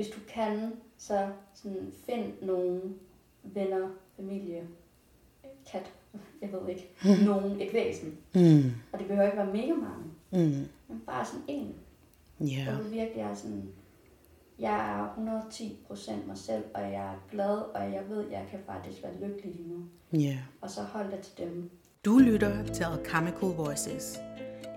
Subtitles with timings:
[0.00, 2.80] hvis du kan, så sådan, find nogle
[3.42, 4.62] venner, familie,
[5.72, 5.92] kat,
[6.42, 6.90] jeg ved ikke,
[7.28, 8.18] nogen, et væsen.
[8.34, 8.72] Mm.
[8.92, 10.66] Og det behøver ikke være mega mange, Mm.
[10.88, 11.74] men bare sådan en.
[12.40, 12.64] Ja.
[12.72, 13.68] Hvor du virkelig er sådan,
[14.58, 18.58] jeg er 110 procent mig selv, og jeg er glad, og jeg ved, jeg kan
[18.66, 19.78] faktisk være lykkelig lige nu.
[20.20, 20.38] Ja.
[20.60, 21.70] Og så hold dig til dem.
[22.04, 24.18] Du lytter til Alchemical Voices,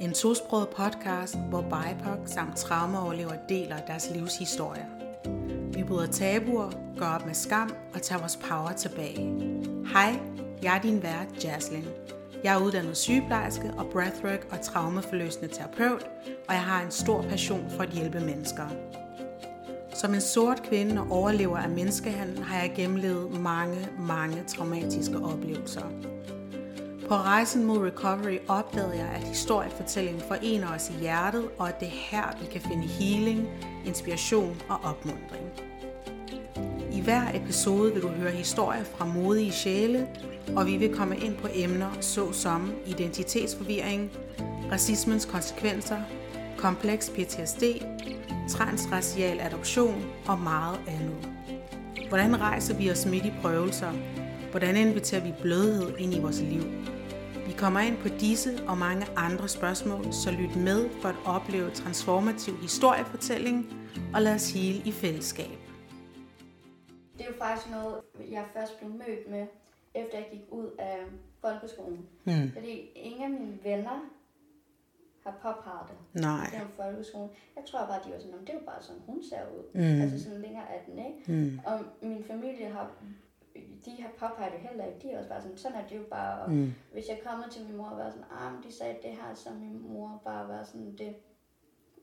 [0.02, 5.03] en tosproget podcast, hvor BIPOC samt traumaoverlever deler deres livshistorier.
[5.84, 9.18] Vi bryder tabuer, går op med skam og tager vores power tilbage.
[9.94, 10.20] Hej,
[10.62, 11.84] jeg er din vært, Jaslyn.
[12.44, 16.04] Jeg er uddannet sygeplejerske og breathwork og traumeforløsende terapeut,
[16.48, 18.68] og jeg har en stor passion for at hjælpe mennesker.
[19.94, 25.86] Som en sort kvinde og overlever af menneskehandel har jeg gennemlevet mange, mange traumatiske oplevelser.
[27.08, 31.88] På rejsen mod recovery opdagede jeg, at historiefortællingen forener os i hjertet, og at det
[31.88, 33.48] er her, vi kan finde healing,
[33.86, 35.73] inspiration og opmundring.
[36.94, 40.08] I hver episode vil du høre historier fra modige sjæle,
[40.56, 44.12] og vi vil komme ind på emner såsom identitetsforvirring,
[44.72, 46.02] racismens konsekvenser,
[46.58, 47.64] kompleks PTSD,
[48.50, 51.30] transracial adoption og meget andet.
[52.10, 53.92] Hvordan rejser vi os midt i prøvelser?
[54.52, 56.64] Hvordan inviterer vi blødhed ind i vores liv?
[57.48, 61.70] Vi kommer ind på disse og mange andre spørgsmål, så lyt med for at opleve
[61.70, 63.66] transformativ historiefortælling
[64.14, 65.63] og lad os hele i fællesskab.
[67.18, 69.48] Det er jo faktisk noget, jeg først blev mødt med,
[69.94, 70.98] efter jeg gik ud af
[71.42, 72.08] folkeskolen.
[72.24, 72.52] Hmm.
[72.54, 74.10] Fordi ingen af mine venner
[75.24, 76.48] har påpeget det Nej.
[76.52, 77.30] gennem folkeskolen.
[77.56, 79.64] Jeg tror bare, de var sådan, "Nå, det jo bare sådan, hun ser ud.
[79.74, 80.02] Mm.
[80.02, 81.32] Altså sådan længere er den, ikke?
[81.32, 81.60] Mm.
[81.66, 82.92] Og min familie har,
[83.86, 85.00] de har påpeget det heller ikke.
[85.02, 86.42] De er også bare sådan, sådan er det jo bare.
[86.42, 86.74] Og Mm.
[86.94, 89.34] hvis jeg kommer til min mor og var sådan, ah, men de sagde det her,
[89.34, 91.16] så min mor bare var sådan, det,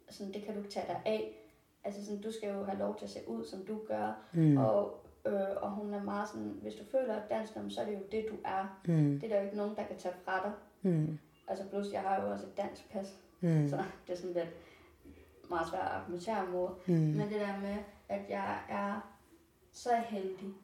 [0.09, 1.40] sådan, det kan du ikke tage dig af.
[1.85, 4.13] Altså sådan, du skal jo have lov til at se ud, som du gør.
[4.33, 4.57] Mm.
[4.57, 7.95] Og, øh, og hun er meget sådan, hvis du føler dig dansk, så er det
[7.95, 8.81] jo det, du er.
[8.89, 9.21] Mm.
[9.21, 10.53] Det er der jo ikke nogen, der kan tage fra dig.
[10.93, 11.19] Mm.
[11.49, 13.69] Altså plus, jeg har jo også et dansk pas, Mm.
[13.69, 14.49] så det er sådan lidt
[15.51, 16.69] meget svært at argumentere mod.
[16.87, 16.95] Mm.
[16.95, 17.77] Men det der med,
[18.09, 19.15] at jeg er
[19.73, 20.55] så heldig,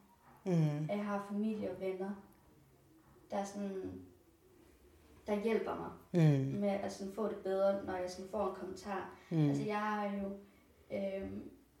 [0.45, 0.89] Mm.
[0.89, 2.09] at jeg har familie og venner,
[3.31, 3.91] der er sådan,
[5.27, 6.59] der hjælper mig Mm.
[6.59, 9.15] med at sådan få det bedre, når jeg sådan får en kommentar.
[9.31, 9.49] Mm.
[9.49, 10.29] Altså jeg har jo
[10.91, 11.31] øh,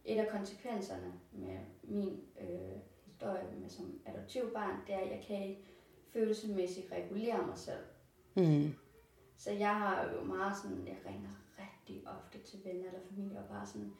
[0.05, 5.43] et af konsekvenserne med min øh, historie med som adoptivbarn, det er, at jeg kan
[5.43, 5.61] ikke
[6.13, 7.83] følelsesmæssigt regulere mig selv.
[8.35, 8.73] Mm.
[9.37, 11.29] Så jeg har jo meget sådan, jeg ringer
[11.59, 13.93] rigtig ofte til venner eller familie og bare sådan,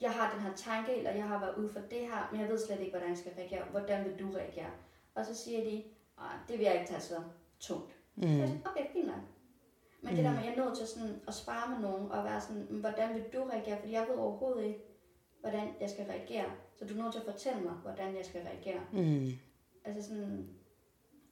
[0.00, 2.48] jeg har den her tanke, eller jeg har været ude for det her, men jeg
[2.48, 3.64] ved slet ikke, hvordan jeg skal reagere.
[3.70, 4.70] Hvordan vil du reagere?
[5.14, 5.84] Og så siger de,
[6.18, 7.22] "Ej, det vil jeg ikke tage så
[7.60, 7.90] tungt.
[8.20, 8.46] Så jeg er Mm.
[8.46, 9.20] sådan, okay, fint nok.
[10.02, 12.24] Men det der med, at jeg er nødt til sådan at spare med nogen og
[12.24, 13.78] være sådan, "Men hvordan vil du reagere?
[13.78, 14.80] Fordi jeg ved overhovedet ikke,
[15.40, 16.44] hvordan jeg skal reagere.
[16.74, 18.80] Så du er nødt til at fortælle mig, hvordan jeg skal reagere.
[18.92, 19.26] Mm.
[19.84, 20.48] Altså sådan,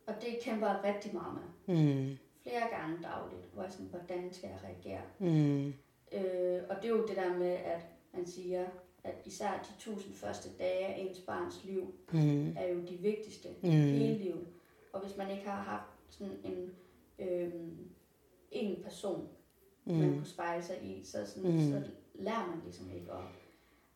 [0.06, 1.76] og det kæmper jeg rigtig meget med.
[1.76, 2.16] Mm.
[2.42, 5.02] Flere gange dagligt, hvor jeg sådan, hvordan skal jeg reagere?
[5.18, 5.66] Mm.
[6.12, 8.66] Øh, og det er jo det der med, at man siger,
[9.04, 12.56] at især de tusind første dage af ens barns liv, Mm.
[12.56, 13.68] er jo de vigtigste Mm.
[13.68, 13.70] mm.
[13.74, 14.46] hele livet.
[14.92, 16.70] Og hvis man ikke har haft sådan en,
[17.18, 17.52] øh,
[18.52, 19.28] en person,
[19.86, 19.94] mm.
[19.94, 21.72] man kunne spejle sig i, så, sådan, Mm.
[21.72, 21.82] så
[22.14, 23.18] lærer man ligesom ikke at,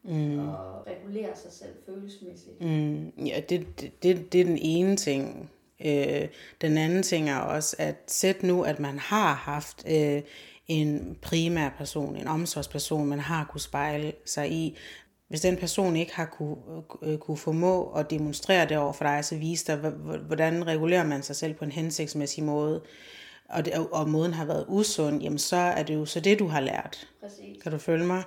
[0.05, 0.49] Mm.
[0.49, 2.61] at regulere sig selv følelsesmæssigt.
[2.61, 5.51] Mm, ja, det, det, det, det er den ene ting.
[5.85, 6.29] Øh,
[6.61, 10.23] den anden ting er også, at sæt nu, at man har haft øh,
[10.69, 14.77] en primær person, en omsorgsperson, man har kunne spejle sig i.
[15.29, 16.57] Hvis den person ikke har kunne,
[17.03, 19.91] øh, kunne formå at demonstrere det over for dig, så vise dig,
[20.27, 22.83] hvordan regulerer man sig selv på en hensigtsmæssig måde,
[23.53, 26.47] og, det, og måden har været usund, jamen så er det jo så det, du
[26.47, 27.09] har lært.
[27.23, 27.63] Præcis.
[27.63, 28.23] Kan du følge mig?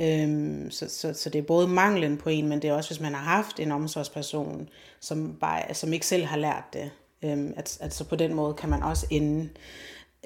[0.00, 3.00] Øhm, så, så, så det er både manglen på en, men det er også, hvis
[3.00, 4.68] man har haft en omsorgsperson,
[5.00, 6.90] som, bare, som ikke selv har lært det.
[7.24, 9.48] Øhm, at, at så på den måde kan man også ende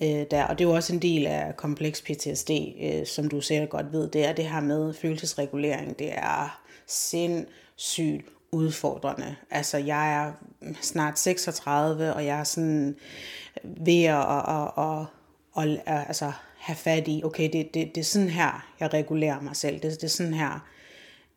[0.03, 0.45] øh, der.
[0.45, 2.51] Og det er jo også en del af kompleks PTSD,
[2.83, 5.99] øh, som du sikkert godt ved, det er det her med følelsesregulering.
[5.99, 9.37] Det er sindssygt udfordrende.
[9.51, 10.33] Altså, jeg er
[10.81, 12.97] snart 36, og jeg er sådan
[13.65, 15.07] ved at, at, at,
[15.59, 19.41] at, at altså, have fat i, okay, det, det, det er sådan her, jeg regulerer
[19.41, 19.75] mig selv.
[19.75, 20.67] Det, det er sådan her.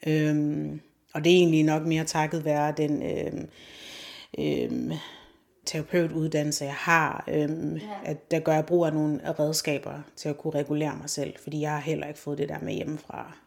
[0.07, 0.81] Øhm,
[1.13, 3.49] og det er egentlig nok mere takket være den øhm,
[4.39, 4.91] øhm,
[5.65, 7.81] terapeutuddannelse, jeg har, øhm, Ja.
[8.05, 11.61] at der gør jeg brug af nogle redskaber til at kunne regulere mig selv, fordi
[11.61, 13.37] jeg har heller ikke fået det der med hjemmefra,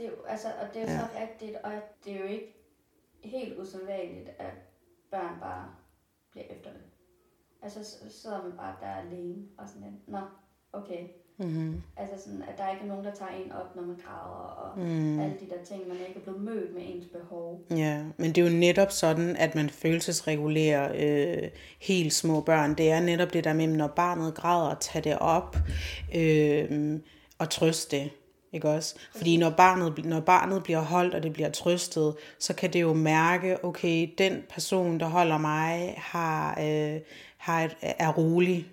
[0.00, 0.98] Det er jo, altså, og det er jo ja.
[0.98, 1.72] så rigtigt, og
[2.04, 2.56] det er jo ikke
[3.24, 4.54] helt usædvanligt, at
[5.10, 5.64] børn bare
[6.30, 6.84] bliver efterladt.
[7.62, 10.20] Altså, så sidder man bare der alene og sådan lidt, nå,
[10.72, 11.06] okay.
[11.38, 11.82] Mm-hmm.
[11.96, 14.78] Altså sådan, at der ikke er nogen, der tager en op, når man græder, og
[14.78, 15.20] mm.
[15.20, 17.60] alle de der ting, man ikke er blevet mødt med ens behov.
[17.70, 21.50] Ja, men det er jo netop sådan, at man følelsesregulerer øh,
[21.80, 22.74] helt små børn.
[22.74, 25.56] Det er netop det der med, når barnet græder, tage det op
[26.14, 27.00] øh,
[27.38, 28.10] og trøste det.
[28.52, 28.94] Ikke også?
[29.16, 32.92] Fordi når barnet, når barnet bliver holdt, og det bliver trøstet, så kan det jo
[32.92, 37.00] mærke, okay, den person, der holder mig, har, øh,
[37.36, 38.66] har et, er rolig.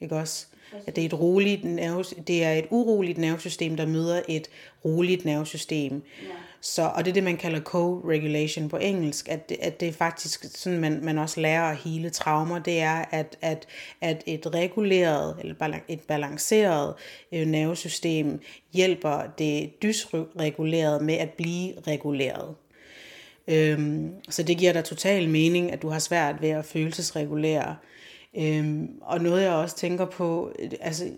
[0.00, 0.46] Ikke også?
[0.86, 4.48] At det er et roligt nerve, det er et uroligt nervesystem, der møder et
[4.84, 5.92] roligt nervesystem.
[6.22, 6.28] Ja.
[6.64, 9.92] Så, og det er det, man kalder co-regulation på engelsk, at, det, at det er
[9.92, 13.66] faktisk sådan, man, man også lærer at hele traumer, det er, at, at,
[14.00, 16.94] at et reguleret, eller et balanceret
[17.32, 18.40] øh, nervesystem
[18.72, 22.54] hjælper det dysregulerede med at blive reguleret.
[23.48, 27.76] Øhm, så det giver dig total mening, at du har svært ved at følelsesregulere.
[28.38, 31.10] Øhm, og noget jeg også tænker på, altså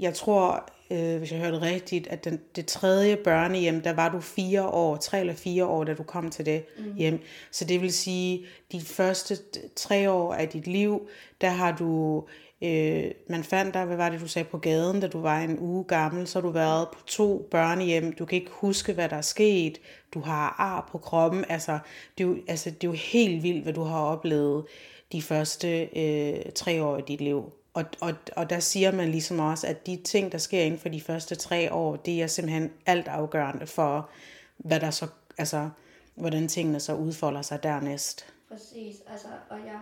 [0.00, 4.20] jeg tror, øh, hvis jeg hørte rigtigt, at den, det tredje børnehjem, der var du
[4.20, 6.94] fire år, tre eller fire år, da du kom til det mm.
[6.96, 7.20] hjem.
[7.50, 9.38] Så det vil sige, de første
[9.76, 11.08] tre år af dit liv,
[11.40, 12.24] der har du,
[12.62, 15.58] øh, man fandt dig, hvad var det du sagde, på gaden, da du var en
[15.58, 19.16] uge gammel, så har du været på to børnehjem, du kan ikke huske, hvad der
[19.16, 19.80] er sket,
[20.14, 21.78] du har ar på kroppen, altså
[22.18, 24.64] det er jo, altså, det er jo helt vildt, hvad du har oplevet
[25.12, 27.52] de første øh, tre år i dit liv.
[27.74, 30.88] Og, og, og der siger man ligesom også, at de ting, der sker inden for
[30.88, 34.10] de første tre år, det er simpelthen alt afgørende for,
[34.56, 35.06] hvad der så,
[35.38, 35.70] altså,
[36.14, 38.34] hvordan tingene så udfolder sig dernæst.
[38.48, 39.80] Præcis, altså, og jeg,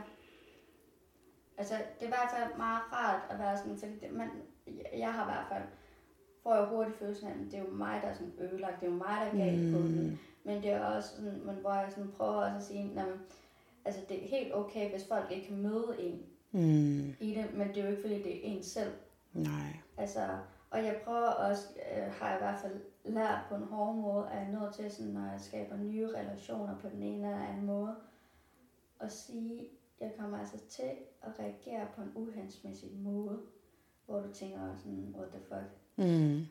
[1.58, 4.28] altså, det er i hvert fald meget rart at være sådan, så det, man,
[4.96, 5.62] jeg har i hvert fald,
[6.42, 8.86] får jeg hurtigt følelsen af, at det er jo mig, der er sådan ødelagt, det
[8.86, 9.72] er jo mig, der er galt mm.
[9.72, 10.20] på den.
[10.44, 13.06] Men det er også sådan, man, hvor jeg sådan prøver også at sige, at
[13.86, 16.22] altså det er helt okay, hvis folk ikke kan møde en
[16.52, 17.14] mm.
[17.20, 18.92] i det, men det er jo ikke, fordi det er en selv.
[19.32, 19.76] Nej.
[19.96, 20.38] Altså,
[20.70, 24.28] og jeg prøver også, øh, har jeg i hvert fald lært på en hård måde,
[24.30, 27.66] at jeg nødt til, sådan, når jeg skaber nye relationer på den ene eller anden
[27.66, 27.96] måde,
[29.00, 29.68] at sige,
[30.00, 30.90] jeg kommer altså til
[31.22, 33.40] at reagere på en uhendsmæssig måde,
[34.06, 35.70] hvor du tænker sådan, what the fuck.
[35.96, 36.46] Mm.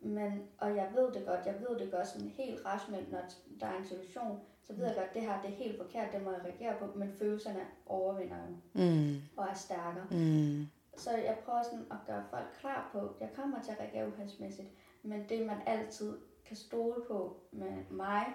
[0.00, 3.20] Men, og jeg ved det godt, jeg ved det godt sådan helt rationelt, når
[3.60, 6.12] der er en situation, så ved jeg godt, at det her det er helt forkert,
[6.12, 9.16] det må jeg reagere på, men følelserne overvinder jo, mm.
[9.36, 10.06] og er stærkere.
[10.10, 10.66] Mm.
[10.96, 14.08] Så jeg prøver sådan at gøre folk klar på, at jeg kommer til at reagere
[14.08, 14.68] uhendsmæssigt,
[15.02, 18.26] men det man altid kan stole på med mig,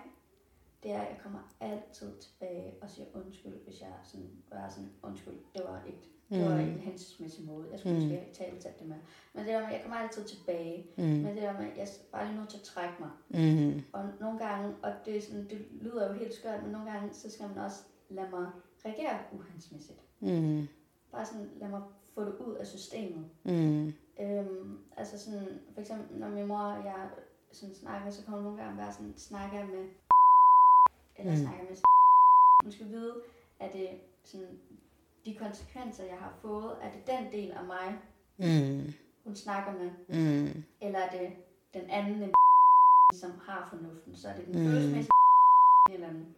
[0.84, 4.92] det er, at jeg kommer altid tilbage og siger undskyld, hvis jeg sådan, er sådan,
[5.04, 6.62] undskyld, det var ikke det var mm.
[6.62, 7.68] en hensmæssig måde.
[7.72, 8.02] Jeg skulle mm.
[8.02, 8.96] måske have talt det med.
[9.34, 10.86] Men det der med, jeg kommer altid tilbage.
[10.98, 11.04] Mm.
[11.04, 13.10] Men det der med, jeg er bare lige nødt til at trække mig.
[13.30, 13.82] Mm.
[13.94, 17.14] Og nogle gange, og det, er sådan, det lyder jo helt skørt, men nogle gange,
[17.14, 18.48] så skal man også lade mig
[18.86, 20.00] reagere uhensigtsmæssigt.
[20.20, 20.68] Mm.
[21.12, 21.82] Bare sådan, lad mig
[22.14, 23.26] få det ud af systemet.
[23.44, 23.94] Mm.
[24.20, 27.10] Øhm, altså sådan, for eksempel, når min mor og jeg
[27.52, 29.86] sådan snakker, så kommer nogle gange være sådan, snakker med,
[31.18, 31.38] eller mm.
[31.38, 31.78] snakker med,
[32.64, 33.16] man skal vide,
[33.60, 33.90] at det
[34.24, 34.60] sådan,
[35.25, 38.00] de konsekvenser, jeg har fået, er det den del af mig,
[38.38, 38.94] mm.
[39.24, 39.90] hun snakker med?
[40.10, 40.64] Mm.
[40.81, 41.30] Eller er det
[41.74, 42.34] den anden,
[43.14, 44.16] som har fornuften?
[44.16, 44.66] Så er det den mm.
[44.66, 45.12] følelsesmæssige
[45.90, 46.36] eller den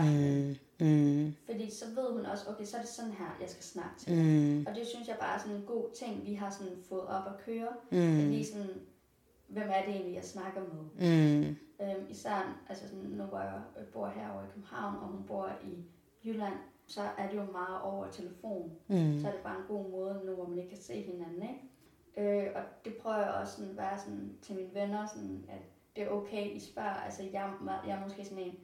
[0.00, 0.56] mm.
[0.80, 1.34] Mm.
[1.46, 4.12] Fordi så ved hun også, okay, så er det sådan her, jeg skal snakke til
[4.14, 4.66] mm.
[4.66, 7.26] Og det synes jeg bare er sådan en god ting, vi har sådan fået op
[7.26, 7.68] at køre.
[7.90, 8.20] Mm.
[8.20, 8.70] At lige sådan,
[9.48, 10.82] hvem er det egentlig, jeg snakker med?
[10.94, 11.56] Mm.
[11.82, 13.62] Øhm, især, altså sådan, nu hvor jeg
[13.92, 15.84] bor herovre i København, og hun bor i
[16.24, 16.54] Jylland,
[16.86, 18.72] så er det jo meget over telefon.
[18.88, 19.18] Mm.
[19.20, 21.60] Så er det bare en god måde nu, hvor man ikke kan se hinanden, ikke?
[22.16, 25.62] Øh, og det prøver jeg også sådan at være sådan til mine venner, sådan, at
[25.96, 26.94] det er okay, I spørger.
[26.94, 27.52] Altså, jeg,
[27.86, 28.56] jeg er måske sådan en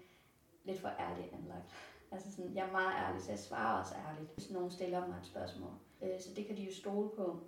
[0.65, 1.75] lidt for ærlig anlagt.
[2.13, 5.17] Altså sådan, jeg er meget ærlig, så jeg svarer også ærligt, hvis nogen stiller mig
[5.19, 5.71] et spørgsmål.
[6.03, 7.41] Øh, så det kan de jo stole på.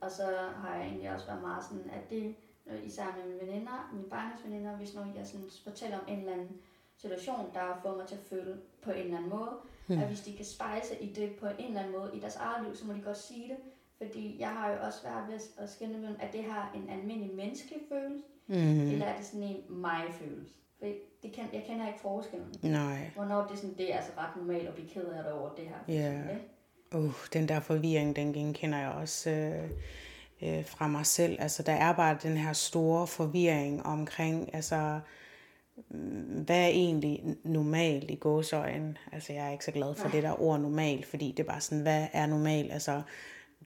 [0.00, 0.24] Og så
[0.56, 2.36] har jeg egentlig også været meget sådan, at det,
[2.84, 6.32] især med mine veninder, mine barnes veninder, hvis nogen jeg sådan fortæller om en eller
[6.32, 6.60] anden
[7.00, 9.50] situation, der har fået mig til at føle på en eller anden måde.
[9.86, 9.98] Mm.
[9.98, 12.36] At hvis de kan spejle sig i det på en eller anden måde i deres
[12.36, 13.56] eget liv, så må de godt sige det.
[13.98, 17.36] Fordi jeg har jo også svært ved at skænde mellem, at det har en almindelig
[17.36, 18.88] menneskelig følelse, mm.
[18.92, 20.54] eller er det sådan en mig-følelse.
[20.78, 20.86] For
[21.22, 22.54] det kan, jeg kender ikke forskellen.
[22.62, 23.10] Nej.
[23.14, 25.54] Hvornår det er sådan, det er altså ret normalt at blive ked af det over
[25.54, 25.94] det her.
[25.94, 26.12] Ja.
[26.12, 27.04] Yeah.
[27.04, 29.70] Uh, den der forvirring, den genkender jeg også øh,
[30.42, 31.36] øh, fra mig selv.
[31.40, 35.00] Altså, der er bare den her store forvirring omkring, altså,
[36.44, 38.98] hvad er egentlig normalt i gåsøjen?
[39.12, 41.60] Altså, jeg er ikke så glad for det der ord normal, fordi det er bare
[41.60, 42.70] sådan, hvad er normal?
[42.70, 43.02] Altså,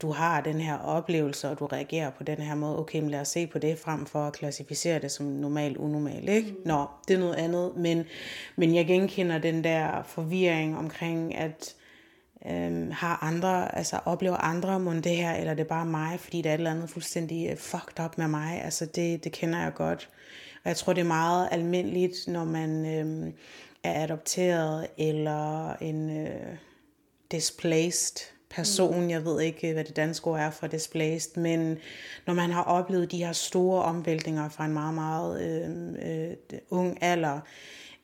[0.02, 2.78] du har den her oplevelse, og du reagerer på den her måde.
[2.78, 6.28] Okay, men lad os se på det, frem for at klassificere det som normal, unormal,
[6.28, 6.50] ikke?
[6.50, 6.57] Mm.
[6.64, 7.73] Nå, det er noget andet.
[7.76, 8.04] Men,
[8.57, 11.75] men jeg genkender den der forvirring omkring, at
[12.47, 16.42] øhm, har andre, altså oplever andre må det her, eller er det bare mig, fordi
[16.42, 18.64] der er et eller andet fuldstændig øh, fucked up med mig.
[18.64, 20.09] Altså det, det kender jeg godt.
[20.64, 23.33] Og jeg tror, det er meget almindeligt, når man øhm,
[23.83, 26.57] er adopteret, eller en øh,
[27.31, 31.78] displaced person, jeg ved ikke, hvad det danske ord er for displaced, men
[32.26, 36.99] når man har oplevet de her store omvæltninger fra en meget, meget øh, øh, ung
[37.00, 37.40] alder,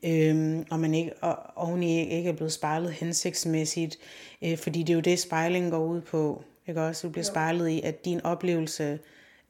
[0.02, 3.98] øh, og man ikke, og oveni ikke er blevet spejlet hensigtsmæssigt,
[4.42, 7.06] øh, fordi det er jo det, spejling går ud på, ikke også?
[7.06, 8.98] Du bliver spejlet i, at din oplevelse,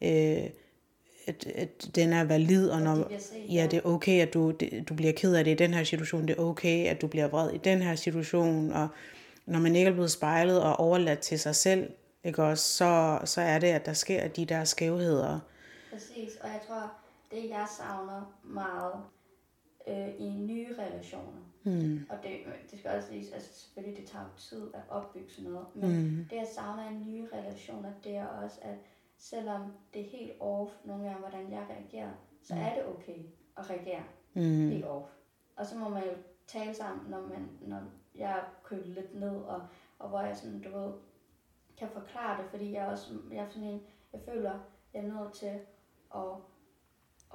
[0.01, 0.43] øh,
[1.29, 3.11] at, at den er valid, og når,
[3.49, 5.83] ja, det er okay, at du, det, du bliver ked af det i den her
[5.83, 8.87] situation, det er okay, at du bliver vred i den her situation, og
[9.45, 11.91] når man ikke er blevet spejlet og overladt til sig selv,
[12.23, 15.39] ikke også, så, så er det, at der sker de der skævheder.
[15.91, 16.91] Præcis, og jeg tror,
[17.31, 18.93] det jeg savner meget
[19.87, 22.05] øh, i nye relationer, mm.
[22.09, 22.31] og det,
[22.71, 26.25] det skal også lige, altså selvfølgelig det tager tid at opbygge sådan noget, men mm.
[26.29, 28.77] det jeg savner i nye relationer, det er også, at
[29.19, 32.11] selvom det er helt off nogle gange, hvordan jeg reagerer,
[32.41, 32.61] så mm.
[32.61, 33.19] er det okay
[33.57, 34.69] at reagere mm.
[34.69, 35.09] helt off.
[35.55, 36.11] Og så må man jo
[36.47, 37.81] tale sammen, når, man, når
[38.15, 39.67] jeg køber lidt ned, og,
[39.99, 40.93] og hvor jeg sådan, du ved,
[41.77, 43.81] kan forklare det, fordi jeg også, jeg er sådan en,
[44.13, 44.59] jeg føler,
[44.93, 45.59] jeg er nødt til
[46.15, 46.35] at,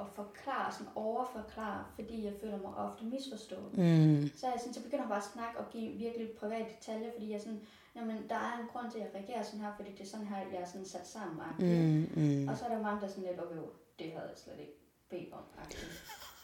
[0.00, 3.78] at forklare, sådan overforklare, fordi jeg føler mig ofte misforstået.
[3.78, 4.30] Mm.
[4.36, 7.40] Så jeg, sådan, så begynder bare at snakke og give virkelig private detaljer, fordi jeg
[7.40, 7.60] sådan,
[7.96, 10.26] jamen, der er en grund til, at jeg reagerer sådan her, fordi det er sådan
[10.26, 11.40] her, jeg er sådan sat sammen.
[11.58, 12.48] Mm, mm.
[12.48, 13.56] Og så er der mange, der sådan lidt, okay,
[13.98, 14.78] det havde jeg slet ikke
[15.10, 15.44] bedt om.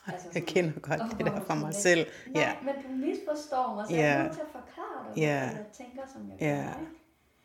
[0.06, 2.06] Altså sådan, jeg kender godt det der fra mig selv.
[2.26, 2.52] Nej, ja.
[2.62, 4.02] men du misforstår mig, så yeah.
[4.02, 5.56] jeg er nødt til at forklare dig, yeah.
[5.56, 6.64] jeg tænker, som jeg yeah.
[6.64, 6.86] gør.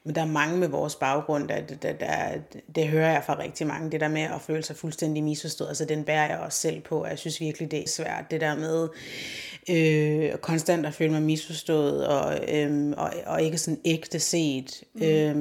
[0.05, 2.37] Men der er mange med vores baggrund, der, der, der,
[2.75, 5.85] det hører jeg fra rigtig mange, det der med at føle sig fuldstændig misforstået, altså
[5.85, 8.87] den bærer jeg også selv på, jeg synes virkelig, det er svært, det der med
[9.69, 14.83] øh, konstant at føle mig misforstået, og, øh, og, og ikke sådan ægte set.
[14.93, 15.01] Mm.
[15.01, 15.35] Øh,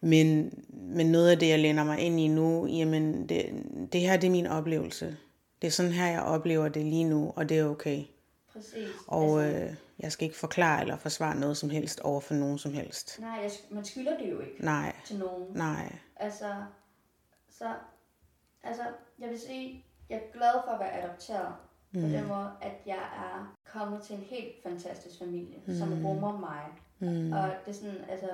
[0.00, 3.46] men, men noget af det, jeg læner mig ind i nu, jamen det,
[3.92, 5.16] det her, det er min oplevelse.
[5.62, 8.02] Det er sådan her, jeg oplever det lige nu, og det er okay.
[8.52, 8.88] Præcis.
[9.06, 9.70] Og altså, øh,
[10.02, 13.20] jeg skal ikke forklare eller forsvare noget som helst over for nogen som helst.
[13.20, 14.96] Nej, jeg, man skylder det jo ikke Nej.
[15.04, 15.46] til nogen.
[15.50, 15.96] Nej.
[16.16, 16.64] Altså,
[17.50, 17.74] så,
[18.62, 18.82] altså,
[19.18, 21.54] jeg vil sige, jeg er glad for at være adopteret.
[21.92, 22.00] Mm.
[22.00, 25.74] På den måde, at jeg er kommet til en helt fantastisk familie, mm.
[25.78, 26.64] som rummer mig.
[26.98, 27.32] Mm.
[27.32, 28.28] Og det er sådan, altså,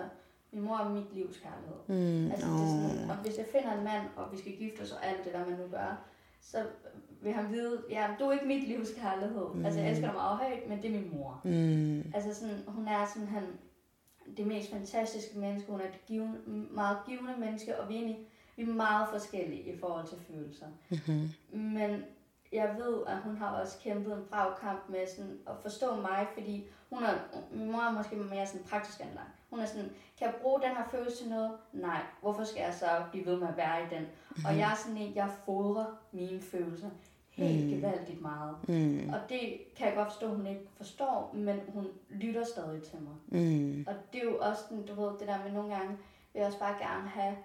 [0.52, 1.78] min mor er mit livs kærlighed.
[1.86, 2.30] Mm.
[2.30, 4.92] Altså, det er sådan, og hvis jeg finder en mand, og vi skal gifte os
[4.92, 6.04] og alt det der, man nu gør,
[6.50, 6.66] så
[7.22, 9.46] vil han vide, ja, du er ikke mit livs kærlighed.
[9.54, 9.64] Mm.
[9.64, 11.40] Altså, jeg elsker dig meget højt, men det er min mor.
[11.44, 12.12] Mm.
[12.14, 13.42] Altså, sådan, hun er sådan, han,
[14.36, 15.70] det mest fantastiske menneske.
[15.70, 16.38] Hun er et givende,
[16.70, 18.18] meget givende menneske, og vi er, egentlig,
[18.56, 20.66] vi er meget forskellige i forhold til følelser.
[20.90, 21.28] Mm-hmm.
[21.60, 22.04] Men
[22.52, 26.26] jeg ved, at hun har også kæmpet en brav kamp med sådan at forstå mig,
[26.34, 27.14] fordi hun er,
[27.52, 29.28] min mor er måske mere sådan praktisk anlagt.
[29.50, 31.52] Hun er sådan, kan jeg bruge den her følelse til noget?
[31.72, 32.00] Nej.
[32.20, 34.02] Hvorfor skal jeg så blive ved med at være i den?
[34.02, 34.44] Mm.
[34.44, 36.90] Og jeg er sådan en, jeg fodrer mine følelser
[37.30, 37.70] helt mm.
[37.70, 38.56] gevaldigt meget.
[38.68, 39.08] Mm.
[39.12, 42.98] Og det kan jeg godt forstå, at hun ikke forstår, men hun lytter stadig til
[43.00, 43.42] mig.
[43.42, 43.84] Mm.
[43.88, 45.96] Og det er jo også, den, du ved, det der med nogle gange,
[46.32, 47.36] vil jeg også bare gerne have,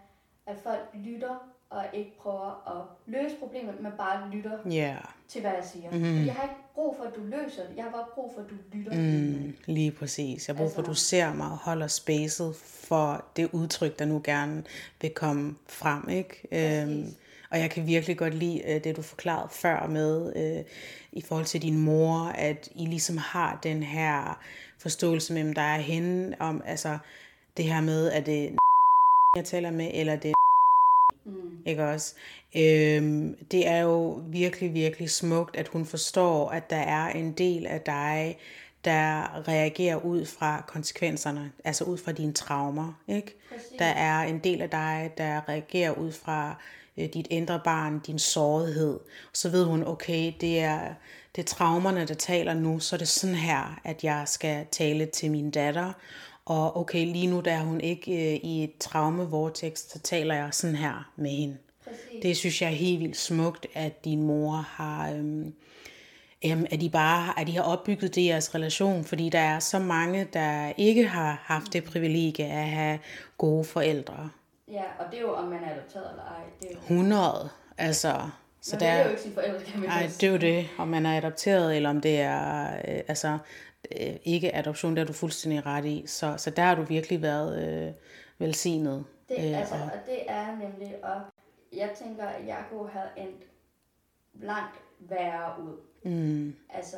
[0.45, 4.98] at folk lytter og ikke prøver at løse problemet, men bare lytter yeah.
[5.27, 5.92] til, hvad jeg siger.
[5.92, 6.25] Mm.
[6.25, 7.75] Jeg har ikke brug for, at du løser det.
[7.75, 8.94] Jeg har bare brug for, at du lytter.
[8.96, 10.48] Mm, lige præcis.
[10.48, 14.00] Jeg har brug for, at du altså- ser mig og holder spacet for det udtryk,
[14.00, 14.63] der nu gerne
[15.01, 16.10] vil komme frem.
[16.10, 16.82] Ikke?
[16.82, 17.15] Øhm,
[17.51, 20.63] og jeg kan virkelig godt lide øh, det, du forklarede før med, øh,
[21.12, 24.39] i forhold til din mor, at I ligesom har den her
[24.80, 26.98] forståelse mellem dig og hende, om altså
[27.58, 28.56] det her med, at det
[29.38, 30.34] jeg taler med, eller det
[31.25, 31.58] Mm.
[31.65, 32.13] Ikke også?
[32.56, 37.68] Øhm, det er jo virkelig, virkelig smukt, at hun forstår, at der er en del
[37.68, 38.38] af dig,
[38.86, 42.94] der reagerer ud fra konsekvenserne, altså ud fra dine traumer.
[43.08, 43.36] Ikke?
[43.80, 46.56] Der er en del af dig, der reagerer ud fra
[46.98, 49.00] øh, dit indre barn, din sårighed.
[49.34, 50.94] Så ved hun, okay, det er,
[51.36, 55.06] det er traumerne, der taler nu, så er det sådan her, at jeg skal tale
[55.06, 55.94] til min datter.
[56.45, 60.50] Og okay, lige nu der er hun ikke øh, i et traume så taler jeg
[60.51, 61.57] sådan her med hende.
[61.83, 62.21] Præcis.
[62.21, 65.12] Det synes jeg er helt vildt smukt, at din mor har...
[65.12, 65.53] Øhm,
[66.45, 69.59] øhm, at de bare at de har opbygget det i jeres relation, fordi der er
[69.59, 73.00] så mange, der ikke har haft det privilegie at have
[73.38, 74.29] gode forældre.
[74.67, 76.43] Ja, og det er jo, om man er adopteret eller ej.
[76.62, 76.95] Det er jo...
[76.95, 78.29] 100, altså...
[78.62, 80.88] Så der, er jo ikke sine forældre, kan man Nej, det er jo det, om
[80.88, 83.38] man er adopteret, eller om det er, øh, altså,
[83.91, 86.03] øh, ikke adoption, der er du fuldstændig ret i.
[86.07, 87.93] Så, så der har du virkelig været øh,
[88.37, 89.05] velsignet.
[89.29, 89.81] Det, øh, altså, og...
[89.81, 91.21] og det er nemlig, og
[91.73, 93.43] jeg tænker, at jeg kunne have endt
[94.33, 95.77] langt værre ud.
[96.03, 96.55] Mm.
[96.69, 96.97] Altså,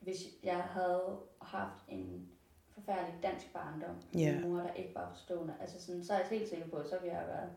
[0.00, 2.28] hvis jeg havde haft en
[2.74, 3.96] forfærdelig dansk barndom.
[4.14, 4.32] Ja.
[4.32, 5.54] Min mor, der ikke var forstående.
[5.60, 7.50] Altså sådan, så er jeg helt sikker på, at så ville jeg have været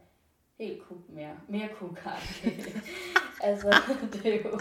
[0.60, 2.66] helt kuk mere, mere kukagtig.
[3.50, 3.76] altså,
[4.14, 4.60] det er jo...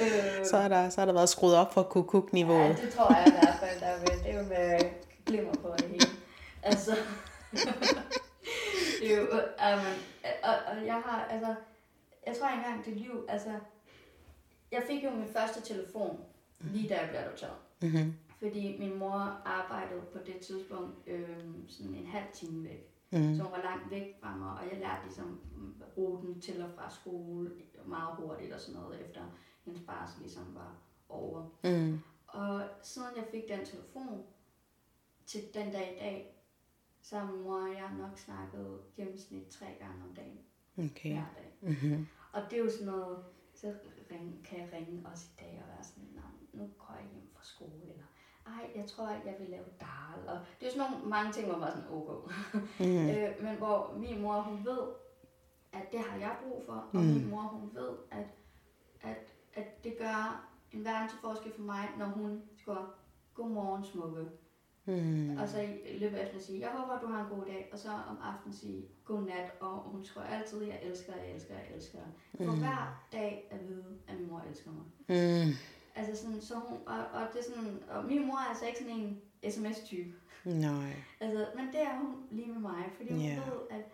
[0.00, 2.78] Øh, Så er der, så er der været skruet op for ja, kukuk-niveauet.
[2.82, 4.24] det tror jeg i hvert fald, der er ved.
[4.24, 4.90] Det er jo med
[5.26, 6.06] glimmer på det hele.
[6.62, 6.90] Altså,
[9.00, 9.86] det er jo, um,
[10.42, 11.54] og, og jeg har, altså,
[12.26, 13.50] jeg tror engang det liv, altså,
[14.72, 16.20] jeg fik jo min første telefon,
[16.60, 17.52] lige da jeg blev adopteret.
[17.82, 18.14] Mm-hmm.
[18.38, 21.28] Fordi min mor arbejdede på det tidspunkt øh,
[21.68, 22.88] sådan en halv time væk.
[23.10, 23.36] Mm.
[23.36, 26.70] Så hun var langt væk fra mig, og jeg lærte ligesom mm, ruten til og
[26.70, 27.50] fra skole
[27.86, 29.22] meget hurtigt og sådan noget, efter
[29.64, 30.76] hendes barsel ligesom var
[31.08, 31.48] over.
[31.64, 31.98] Mm.
[32.26, 34.22] Og siden jeg fik den telefon
[35.26, 36.34] til den dag i dag,
[37.02, 40.38] så har mor og jeg nok snakket gennemsnit tre gange om dagen.
[40.78, 41.12] Okay.
[41.12, 41.56] Hver dag.
[41.60, 42.06] Mm-hmm.
[42.32, 43.24] Og det er jo sådan noget,
[43.54, 43.74] så
[44.10, 46.22] ring, kan jeg ringe også i dag og være sådan, "Nå,
[46.52, 48.04] nu går jeg hjem fra skole, eller
[48.56, 50.28] ej, jeg tror, jeg vil lave dal.
[50.28, 52.32] Og det er jo sådan nogle mange ting, hvor man er sådan, ok.
[52.80, 53.08] Mm.
[53.16, 54.78] Øh, men hvor min mor, hun ved,
[55.72, 57.00] at det har jeg brug for, og Mm.
[57.06, 58.26] min mor, hun ved, at,
[59.02, 59.16] at,
[59.54, 62.94] at det gør en verden til forskel for mig, når hun skriver,
[63.34, 64.24] godmorgen smukke.
[64.86, 65.36] Mm.
[65.40, 67.78] Og så i løbet af aftenen sige, jeg håber, du har en god dag, og
[67.78, 71.66] så om aftenen sige, god nat, og hun skriver altid, jeg elsker jeg elsker jeg
[71.74, 71.98] elsker.
[72.36, 72.58] For Mm.
[72.58, 74.84] hver dag at vide, at min mor elsker mig.
[75.08, 75.52] Mm.
[75.98, 78.78] Altså sådan, så hun, og, og det er sådan, og min mor er altså ikke
[78.78, 80.12] sådan en sms-type.
[80.44, 80.92] Nej.
[81.20, 83.36] Altså, men det er hun lige med mig, fordi hun yeah.
[83.36, 83.84] ved, at,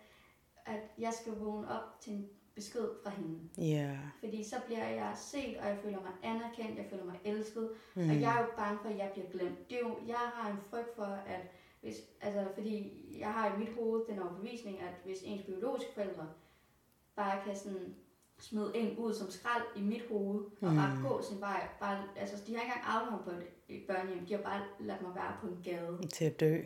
[0.65, 3.39] at jeg skal vågne op til en besked fra hende.
[3.57, 3.97] Ja.
[4.19, 8.09] Fordi så bliver jeg set, og jeg føler mig anerkendt, jeg føler mig elsket, mm.
[8.09, 9.69] og jeg er jo bange for, at jeg bliver glemt.
[9.69, 11.41] Det er jo, jeg har en frygt for, at
[11.81, 16.27] hvis, altså, fordi jeg har i mit hoved den overbevisning, at hvis ens biologiske forældre
[17.15, 17.95] bare kan sådan
[18.39, 20.75] smide en ud som skrald i mit hoved, og Mm.
[20.75, 21.67] bare gå sin vej.
[21.79, 23.31] Bare, altså, de har ikke engang mig på
[23.69, 26.07] et, børnehjem, de har bare ladt mig være på en gade.
[26.13, 26.57] Til at dø.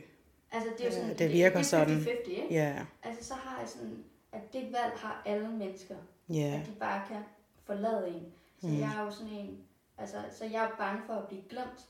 [0.51, 1.89] Altså, det er jo Ja, sådan, det virker det, sådan.
[1.99, 2.47] det er 50-50, ikke?
[2.53, 2.85] Ja.
[3.03, 5.95] Altså, så har jeg sådan, at det valg har alle mennesker,
[6.29, 6.59] Ja.
[6.61, 7.17] at de bare kan
[7.65, 8.23] forlade en.
[8.61, 8.79] Så Mm.
[8.79, 9.57] jeg er jo sådan en,
[9.97, 11.85] altså, så jeg er bange for at blive glemt.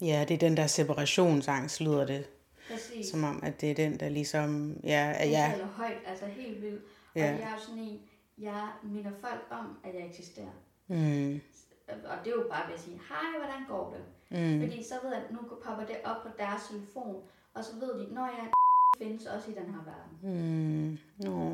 [0.00, 2.28] Ja, det er den der separationsangst, lyder det.
[2.70, 3.06] Præcis.
[3.10, 4.76] Som om, at det er den, der ligesom...
[4.84, 4.88] Ja,
[5.20, 6.82] Jeg ja, taler højt, altså helt vildt.
[7.16, 7.32] Ja.
[7.32, 8.00] Og jeg er jo sådan en,
[8.40, 10.54] jeg minder folk om, at jeg eksisterer.
[10.88, 11.40] mm,
[11.88, 14.02] Og det er jo bare ved at sige, hej, hvordan går det?
[14.30, 17.22] mm, Fordi så ved jeg, at nu popper det op på deres telefon,
[17.54, 18.50] og så ved de, når jeg
[19.02, 20.14] findes også i den her verden.
[20.22, 21.50] mm, no,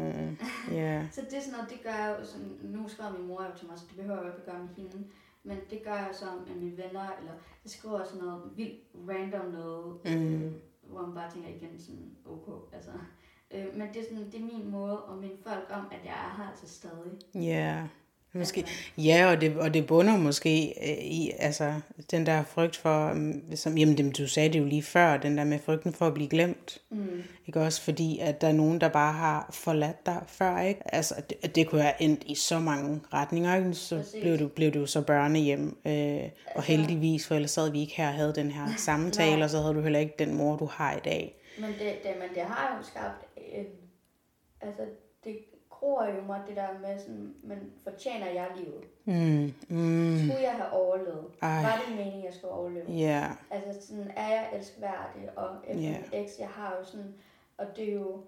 [0.70, 3.44] ja, Så det er sådan noget, det gør jeg jo sådan, nu skriver min mor
[3.44, 5.06] jo til mig, så det behøver jeg jo ikke at gøre med hende.
[5.44, 7.32] Men det gør jeg så med mine venner, eller
[7.64, 10.42] jeg skriver sådan noget vildt random noget, Mm.
[10.44, 12.90] øh, hvor man bare tænker igen sådan, ok, altså.
[13.54, 16.12] Øh, men det er, sådan, det er min måde at minde folk om, at jeg
[16.12, 17.44] er her altså stadig.
[17.54, 17.76] ja.
[18.32, 18.66] Måske,
[18.98, 21.74] ja, og det, og det bunder måske øh, i, altså,
[22.10, 25.38] den der frygt for, mm, som, jamen det, du sagde det jo lige før, den
[25.38, 26.78] der med frygten for at blive glemt.
[26.90, 30.94] mm, Ikke også fordi, at der er nogen, der bare har forladt dig før, ikke?
[30.94, 33.74] Altså, det, det kunne have endt i så mange retninger, ikke?
[33.74, 34.20] Så Præcis.
[34.20, 37.94] blev du, blev du så børnehjem, øh, og Altså- heldigvis, for ellers sad vi ikke
[37.96, 40.66] her og havde den her samtale, og så havde du heller ikke den mor, du
[40.66, 41.40] har i dag.
[41.58, 43.64] men, det, det, men det har jo skabt, øh,
[44.60, 44.82] altså
[45.24, 45.38] det
[45.70, 48.84] gror jo mig det der med sådan, men fortjener jeg livet?
[49.04, 51.24] Mm, mm, Skulle jeg have overlevet?
[51.42, 51.62] Ej.
[51.62, 52.90] Var det meningen, jeg skulle overleve?
[52.90, 55.88] ja, Altså sådan, er jeg elskværdig, og efter Ja.
[55.90, 56.00] yeah.
[56.12, 57.14] min eks, jeg har jo sådan,
[57.58, 58.20] og det er jo,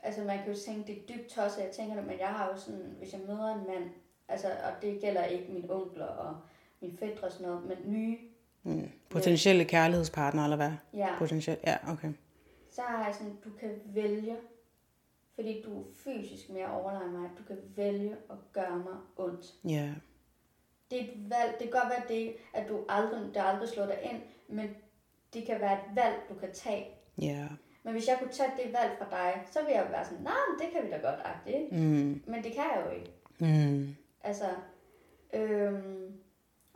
[0.00, 2.46] altså man kan jo tænke, det er dybt tosset, jeg tænker det, men jeg har
[2.52, 3.90] jo sådan, hvis jeg møder en mand,
[4.28, 6.36] altså, og det gælder ikke mine onkler og
[6.80, 8.18] min fætter og sådan noget, men nye,
[8.62, 8.90] mm.
[9.10, 10.72] Potentielle kærlighedspartner, eller hvad?
[10.94, 12.12] ja, Potentielt, ja, okay.
[12.76, 14.36] Så har jeg sådan, du kan vælge,
[15.34, 19.54] fordi du er fysisk mere overlegen mig, du kan vælge at gøre mig ondt.
[19.64, 19.94] Ja,
[20.90, 23.86] Det er et valg, det kan godt være det, at du aldrig, det aldrig slår
[23.86, 24.76] dig ind, men
[25.32, 26.86] det kan være et valg, du kan tage.
[27.20, 27.48] ja,
[27.82, 30.22] Men hvis jeg kunne tage det valg fra dig, så ville jeg jo være sådan,
[30.22, 33.12] nej, men det kan vi da godt, agtigt, mm, Men det kan jeg jo ikke.
[33.40, 34.46] mm, Altså,
[35.32, 36.20] øhm,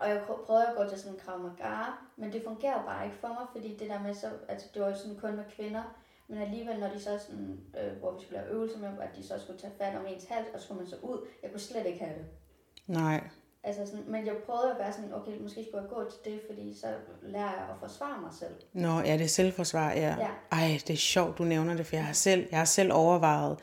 [0.00, 3.28] og jeg prøvede at gå til sådan en Krav men det fungerer bare ikke for
[3.28, 5.82] mig, fordi det der med så, altså det var jo sådan kun med kvinder,
[6.28, 9.26] men alligevel når de så sådan, øh, hvor vi skulle lave øvelser med, at de
[9.26, 11.60] så skulle tage fat om ens hals, og så skulle man så ud, jeg kunne
[11.60, 12.26] slet ikke have det.
[12.86, 13.30] nej,
[13.64, 16.40] Altså sådan, men jeg prøvede at være sådan, okay, måske skulle jeg gå til det,
[16.50, 16.86] fordi så
[17.22, 18.50] lærer jeg at forsvare mig selv.
[18.72, 20.16] Nå, ja, det er selvforsvar, ja.
[20.18, 20.26] Ja.
[20.52, 23.56] Ej, det er sjovt, du nævner det, for jeg har selv, jeg har selv overvejet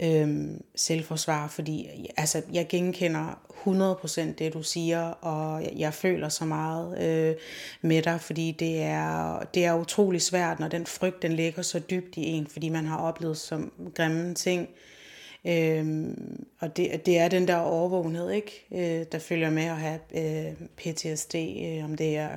[0.00, 0.20] Ja.
[0.22, 6.44] øhm, selvforsvar, fordi altså, jeg genkender 100% det, du siger, og jeg, jeg føler så
[6.44, 7.36] meget øh,
[7.82, 11.78] med dig, fordi det er, det er utrolig svært, når den frygt, den ligger så
[11.78, 13.62] dybt i en, fordi man har oplevet så
[13.94, 14.68] grimme ting.
[15.46, 20.00] Øhm, og det, det er den der overvågenhed, ikke, øh, der følger med at have
[20.14, 22.28] øh, PTSD, øh, om det er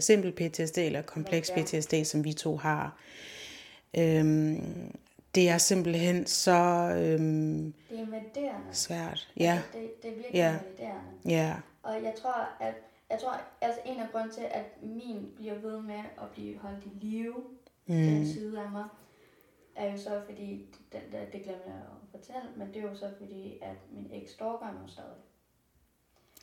[0.00, 1.50] simpel PTSD eller kompleks.
[1.50, 3.00] PTSD, som vi to har.
[3.98, 4.96] Øhm,
[5.34, 6.52] det er simpelthen så
[6.96, 8.66] øhm, Det er invaliderende.
[8.72, 9.28] svært.
[9.36, 10.48] Ja, Det, det er virkelig Ja.
[10.58, 11.10] invaliderende.
[11.28, 12.74] ja, Og jeg tror, at
[13.10, 16.84] jeg tror, altså en af grunden til, at min bliver ved med at blive holdt
[16.84, 17.34] i live,
[17.86, 17.94] mm.
[17.94, 18.84] den side af mig,
[19.76, 22.96] er jo så fordi, den der, det glemte jeg at fortælle, men det er jo
[22.96, 25.16] så fordi, at min eks stalker mig stadig.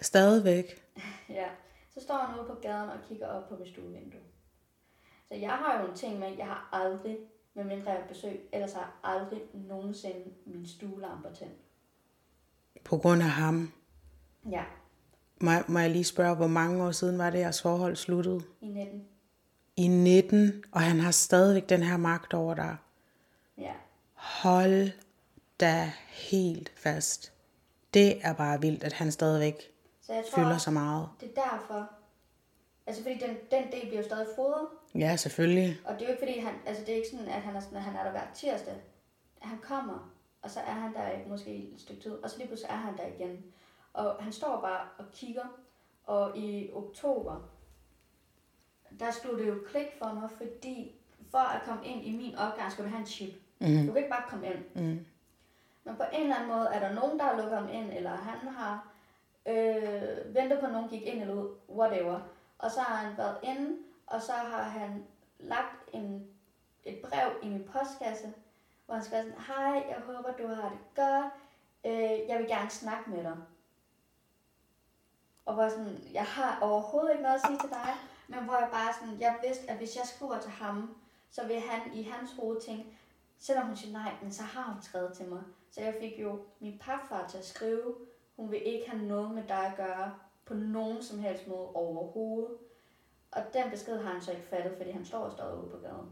[0.02, 0.84] stadigvæk.
[1.30, 1.48] Ja,
[1.94, 4.20] så står han ude på gaden og kigger op på mit stuevindue.
[5.28, 7.18] Så jeg har jo en ting med, jeg har aldrig,
[7.54, 11.54] med mindre jeg besøg, ellers har jeg aldrig nogensinde min stuelamper tændt.
[12.84, 13.74] På grund af ham.
[14.52, 14.64] Ja,
[15.42, 18.42] Må, jeg- må jeg lige spørge, hvor mange år siden var det, jeres forhold sluttede?
[18.62, 19.08] i 19.
[19.76, 22.78] I 19, og han har stadigvæk den her magt over dig.
[23.58, 23.74] Ja,
[24.14, 24.90] Hold
[25.66, 27.34] da helt fast.
[27.94, 29.72] Det er bare vildt, at han stadigvæk
[30.02, 31.10] så jeg tror, fylder så meget.
[31.22, 31.90] det er derfor.
[32.88, 35.78] Altså fordi den, den del bliver jo stadig fodret, Ja, selvfølgelig.
[35.86, 37.60] og det er jo ikke fordi, han, altså det er ikke sådan, at han er,
[37.60, 38.76] sådan, at han er der hver tirsdag.
[39.42, 42.70] Han kommer, og så er han der måske et stykke tid, og så lige pludselig
[42.70, 43.38] er han der igen.
[43.94, 45.46] Og han står bare og kigger,
[46.04, 47.50] og i oktober,
[49.00, 50.96] der stod det jo klik for mig, fordi
[51.32, 53.34] for at komme ind i min opgang, skal du have en chip.
[53.60, 53.68] Mm.
[53.68, 54.64] Du kan ikke bare komme ind.
[54.76, 55.06] Mm.
[55.84, 58.16] Men på en eller anden måde er der nogen, der har lukket ham ind, eller
[58.16, 58.88] han har
[59.46, 62.20] øh, ventet på, at nogen gik ind eller ud, whatever.
[62.58, 65.06] Og så har han været inde, og så har han
[65.40, 66.28] lagt en,
[66.84, 68.34] et brev i min postkasse,
[68.86, 71.34] hvor han skrev sådan, hej, jeg håber, du har det godt.
[71.86, 73.38] Øh, jeg vil gerne snakke med dig.
[75.46, 77.94] Og hvor sådan, jeg har overhovedet ikke noget at sige til dig,
[78.28, 80.96] men hvor jeg bare sådan, jeg vidste, at hvis jeg skriver til ham,
[81.32, 82.98] så vil han i hans hoved tænke,
[83.40, 85.42] selvom hun siger nej, men så har hun skrevet til mig.
[85.76, 87.94] Så jeg fik jo min papfar til at skrive,
[88.38, 90.12] hun vil ikke have noget med dig at gøre
[90.46, 92.52] på nogen som helst måde overhovedet.
[93.32, 95.78] Og den besked har han så ikke fattet, fordi han står og står ude på
[95.78, 96.10] gaden.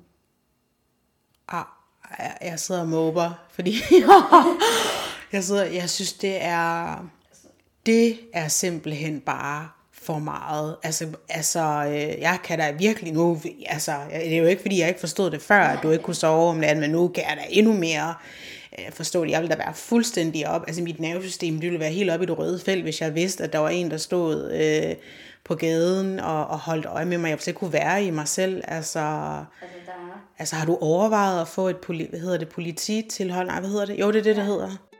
[1.48, 1.66] Ah,
[2.20, 3.72] jeg- jeg sidder og måber, fordi
[5.34, 6.98] jeg, sidder, jeg synes, det er,
[7.86, 10.78] det er simpelthen bare for meget.
[10.84, 14.88] Altså, altså øh, jeg kan da virkelig nu, altså, det er jo ikke, fordi jeg
[14.88, 17.38] ikke forstod det før, at du ikke kunne sove om natten, men nu kan jeg
[17.38, 18.16] da endnu mere
[18.80, 19.32] øh, forstå det.
[19.32, 22.26] Jeg ville da være fuldstændig op, altså mit nervesystem, det ville være helt op i
[22.26, 24.96] det røde felt, hvis jeg vidste, at der var en, der stod øh,
[25.44, 27.28] på gaden og, og holdt øje med mig.
[27.30, 29.00] Jeg ville slet kunne være i mig selv, altså...
[29.00, 30.28] Altså, der er...
[30.40, 33.48] Altså har du overvejet at få et poli, hvad hedder det, polititilhold?
[33.48, 34.00] Nej, hvad hedder det?
[34.00, 34.91] Jo, det er det, der hedder.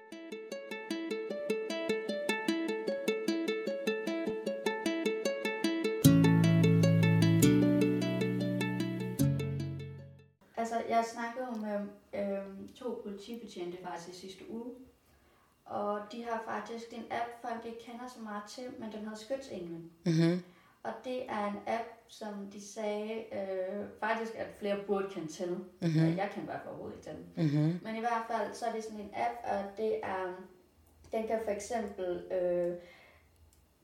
[13.52, 14.72] Politibetjente faktisk i sidste uge.
[15.66, 19.18] Og de har faktisk en app, folk ikke kender så meget til, men den hedder
[19.18, 19.92] Skytsenglen.
[20.06, 20.44] Mm-hmm.
[20.84, 25.50] Og det er en app, som de sagde øh, faktisk, at flere burde kende til.
[25.50, 25.66] Mhm.
[25.82, 26.18] Mm-hmm.
[26.18, 27.46] Jeg kan i hvert fald overhovedet ikke den.
[27.46, 27.80] Mm-hmm.
[27.84, 30.34] Men i hvert fald, så er det sådan en app, og det er,
[31.12, 32.76] den kan for eksempel, øh,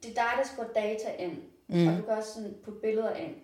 [0.03, 1.88] det er dig, der skriver data ind, mm.
[1.88, 3.36] og du kan også sådan putte billeder ind.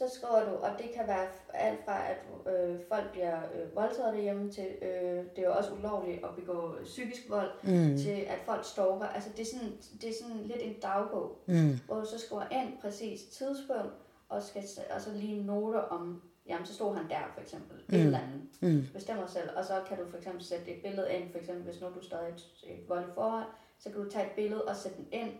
[0.00, 2.16] Så skriver du, og det kan være alt fra, at
[2.52, 6.74] øh, folk bliver øh, voldtaget derhjemme, til øh, det er jo også ulovligt at begå
[6.84, 7.96] psykisk vold, mm.
[7.98, 9.06] til at folk stalker.
[9.06, 11.78] Altså det er sådan, det er sådan lidt en dagbog, Mm.
[11.86, 13.92] hvor du så skriver ind præcis tidspunkt,
[14.28, 14.62] og, skal,
[14.94, 17.94] og så lige noter om, jamen så stod han der for eksempel, mm.
[17.94, 18.86] et eller andet, Mm.
[18.92, 21.80] bestemmer selv, og så kan du for eksempel sætte et billede ind, for eksempel hvis
[21.80, 23.44] nu du stadig et, et voldeligt forhold,
[23.78, 25.30] så kan du tage et billede og sætte den ind,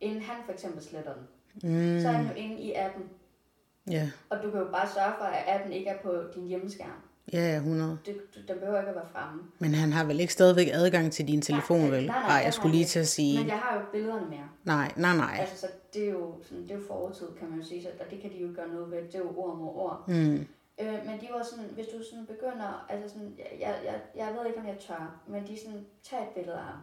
[0.00, 1.22] inden han for eksempel sletter den.
[1.62, 2.00] Mm.
[2.02, 3.04] Så er den jo inde i appen,
[3.90, 6.90] Ja, og du kan jo bare sørge for, at appen ikke er på din hjemmeskærm.
[7.32, 7.98] ja, ja, 100.
[8.06, 9.42] Det, du, den behøver ikke at være fremme.
[9.58, 12.06] Men han har vel ikke stadigvæk adgang til din telefon, Nej, vel?
[12.06, 14.38] nej, nej, jeg skulle lige til at sige, Men jeg har jo billederne med.
[14.64, 15.36] nej, nej, nej.
[15.40, 17.88] Altså, så det er jo, sådan, det er jo fortid, kan man jo sige, så,
[18.00, 18.98] og det kan de jo gøre noget ved.
[19.02, 20.04] Det er jo ord mod ord.
[20.08, 20.46] Mm.
[20.80, 24.46] Øh, men de var sådan, hvis du sådan begynder, altså sådan, jeg, jeg, jeg, ved
[24.46, 26.78] ikke, om jeg tør, men de sådan, tag et billede af ham.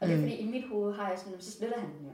[0.00, 2.12] Og det er fordi, i mit hoved har jeg sådan, så sletter han den jo.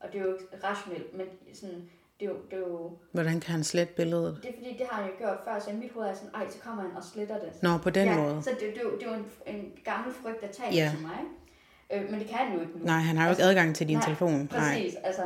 [0.00, 1.90] Og det er jo ikke rationelt, men sådan,
[2.20, 4.38] det er jo, det er jo, Hvordan kan han slette billedet?
[4.42, 6.30] det er fordi, det har han jo gjort før, så i mit hoved er sådan,
[6.34, 7.62] ej, så kommer han og sletter det.
[7.62, 8.42] Nå, på den ja, måde.
[8.42, 9.14] Så det, det, er jo, det er jo
[9.46, 10.90] en, en gammel frygt, der tager Ja.
[10.94, 11.18] til mig.
[11.92, 12.84] Øh, men det kan han jo ikke nu.
[12.84, 14.32] Nej, han har jo ikke adgang til din nej, telefon.
[14.32, 15.22] Nej, Præcis, altså.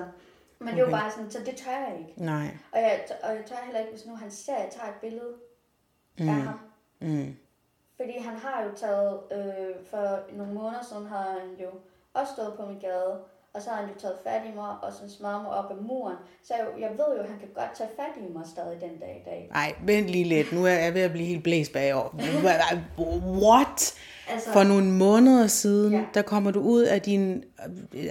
[0.59, 0.99] Men det er jo Okay.
[0.99, 2.23] bare sådan, så det tør jeg ikke.
[2.25, 2.47] nej.
[2.73, 4.95] Og jeg, og jeg tør heller ikke, hvis nu han ser, at jeg tager et
[5.01, 5.33] billede
[6.19, 6.29] mm.
[6.29, 6.59] af ham.
[7.01, 7.37] Mm.
[7.97, 11.71] Fordi han har jo taget, øh, for nogle måneder siden har han jo
[12.15, 13.19] også stået på min gade,
[13.55, 15.77] og så har han jo taget fat i mig og sådan smadret mig op ad
[15.77, 16.17] muren.
[16.43, 18.99] Så jeg, jeg ved jo, at han kan godt tage fat i mig stadig den
[18.99, 19.49] dag i dag.
[19.53, 20.53] Nej, vent lige lidt.
[20.53, 22.09] Nu er jeg ved at blive helt blæst bagover.
[23.43, 23.95] What?
[24.29, 26.05] Altså, For nogle måneder siden, Ja.
[26.15, 27.45] der kommer du ud af din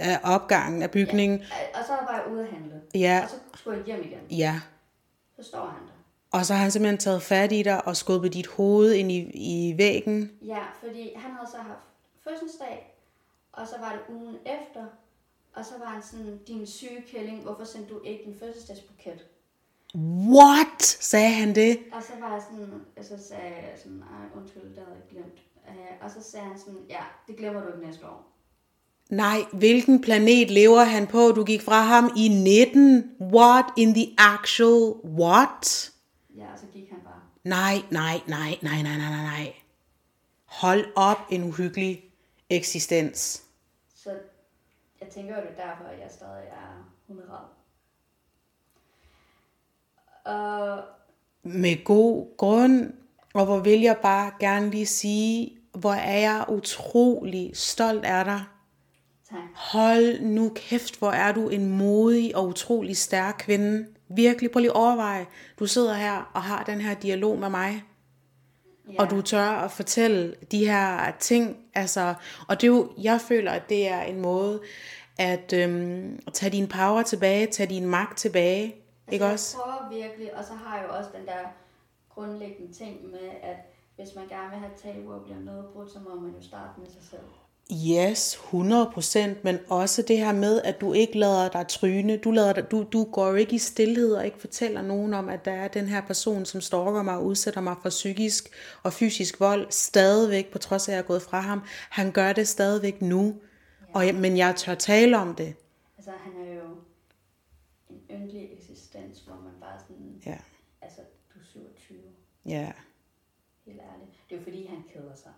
[0.00, 1.42] af opgangen af bygningen.
[1.74, 2.80] og så var jeg ude at handle.
[2.94, 3.20] Ja.
[3.24, 4.38] Og så skulle jeg hjem igen.
[4.38, 4.60] Ja.
[5.40, 5.92] Så står han der.
[6.38, 9.30] Og så har han simpelthen taget fat i dig og skubbet dit hoved ind i,
[9.34, 10.30] i væggen.
[10.46, 11.78] Ja, fordi han havde så haft
[12.24, 12.96] fødselsdag,
[13.52, 14.80] og så var det ugen efter,
[15.56, 19.24] og så var han sådan, din syge kælling, hvorfor sendte du ikke din fødselsdagsbuket?
[20.34, 20.82] What?
[20.82, 21.78] Sagde han det?
[21.92, 25.08] Og så var jeg sådan, og så sagde jeg sådan, ej undskyld, det havde jeg
[25.10, 25.38] glemt.
[25.68, 28.30] Uh, og så sagde han sådan, ja, det glemmer du ikke næste år.
[29.10, 31.32] Nej, hvilken planet lever han på?
[31.32, 33.10] Du gik fra ham i 19.
[33.20, 35.92] What in the actual what?
[36.36, 37.20] Ja, så gik han bare.
[37.44, 39.54] Nej, nej, nej, nej, nej, nej, nej, nej.
[40.44, 42.04] Hold op en uhyggelig
[42.50, 43.43] eksistens.
[45.04, 47.44] Jeg tænker jo, det er derfor, at jeg stadig er hunderad.
[50.24, 50.84] Og
[51.42, 52.92] Med god grund,
[53.34, 58.44] og hvor vil jeg bare gerne lige sige, hvor er jeg utrolig stolt af dig.
[59.30, 59.38] tak.
[59.54, 63.86] Hold nu kæft, hvor er du en modig og utrolig stærk kvinde.
[64.08, 65.26] Virkelig, prøv lige overveje.
[65.58, 67.82] Du sidder her og har den her dialog med mig.
[68.92, 68.94] Ja.
[68.98, 71.56] Og du tør at fortælle de her ting.
[71.74, 72.14] Altså,
[72.48, 74.60] og det er jo, jeg føler, at det er en måde
[75.18, 78.74] at øhm, tage din power tilbage, tage din magt tilbage.
[79.12, 79.56] Ikke også?
[79.58, 81.54] Jeg prøver virkelig, og så har jeg jo også den der
[82.14, 83.56] grundlæggende ting med, at
[83.96, 86.86] hvis man gerne vil have tabuer og bliver nedbrudt, så må man jo starte med
[86.86, 87.22] sig selv.
[87.72, 92.16] Yes, 100%, men også det her med, at du ikke lader dig tryne.
[92.16, 95.44] Du, lader dig, du, du går ikke i stillhed og ikke fortæller nogen om, at
[95.44, 98.50] der er den her person, som stalker mig og udsætter mig for psykisk
[98.82, 101.60] og fysisk vold, stadigvæk, på trods af, at jeg er gået fra ham.
[101.90, 103.34] Han gør det stadigvæk nu,
[103.94, 105.54] og, jeg- men jeg tør tale om det.
[105.96, 106.68] Altså, han er jo
[107.90, 110.38] en yndelig eksistens, hvor man bare sådan, Ja,
[110.82, 111.00] altså,
[111.34, 111.98] du er 27,
[112.46, 112.72] ja.
[113.66, 114.10] helt ærligt.
[114.28, 115.32] Det er jo fordi, han keder sig.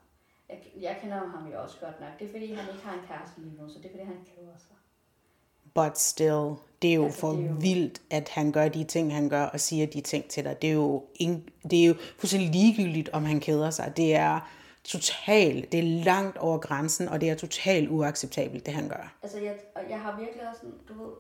[0.81, 2.09] Jeg, kender ham jo også godt nok.
[2.19, 4.17] Det er fordi, han ikke har en kæreste lige nu, så det er fordi, han
[4.37, 4.77] keder sig.
[5.75, 8.85] But still, det er jo Altså, for det er jo- vildt, at han gør de
[8.85, 10.63] ting, han gør, og siger de ting til dig.
[10.63, 13.93] Det er jo, ing- det er jo fuldstændig ligegyldigt, om han keder sig.
[13.97, 14.51] Det er
[14.85, 19.15] totalt, det er langt over grænsen, og det er totalt uacceptabelt, det han gør.
[19.23, 19.57] Altså, jeg,
[19.91, 21.13] jeg har virkelig også sådan, du ved,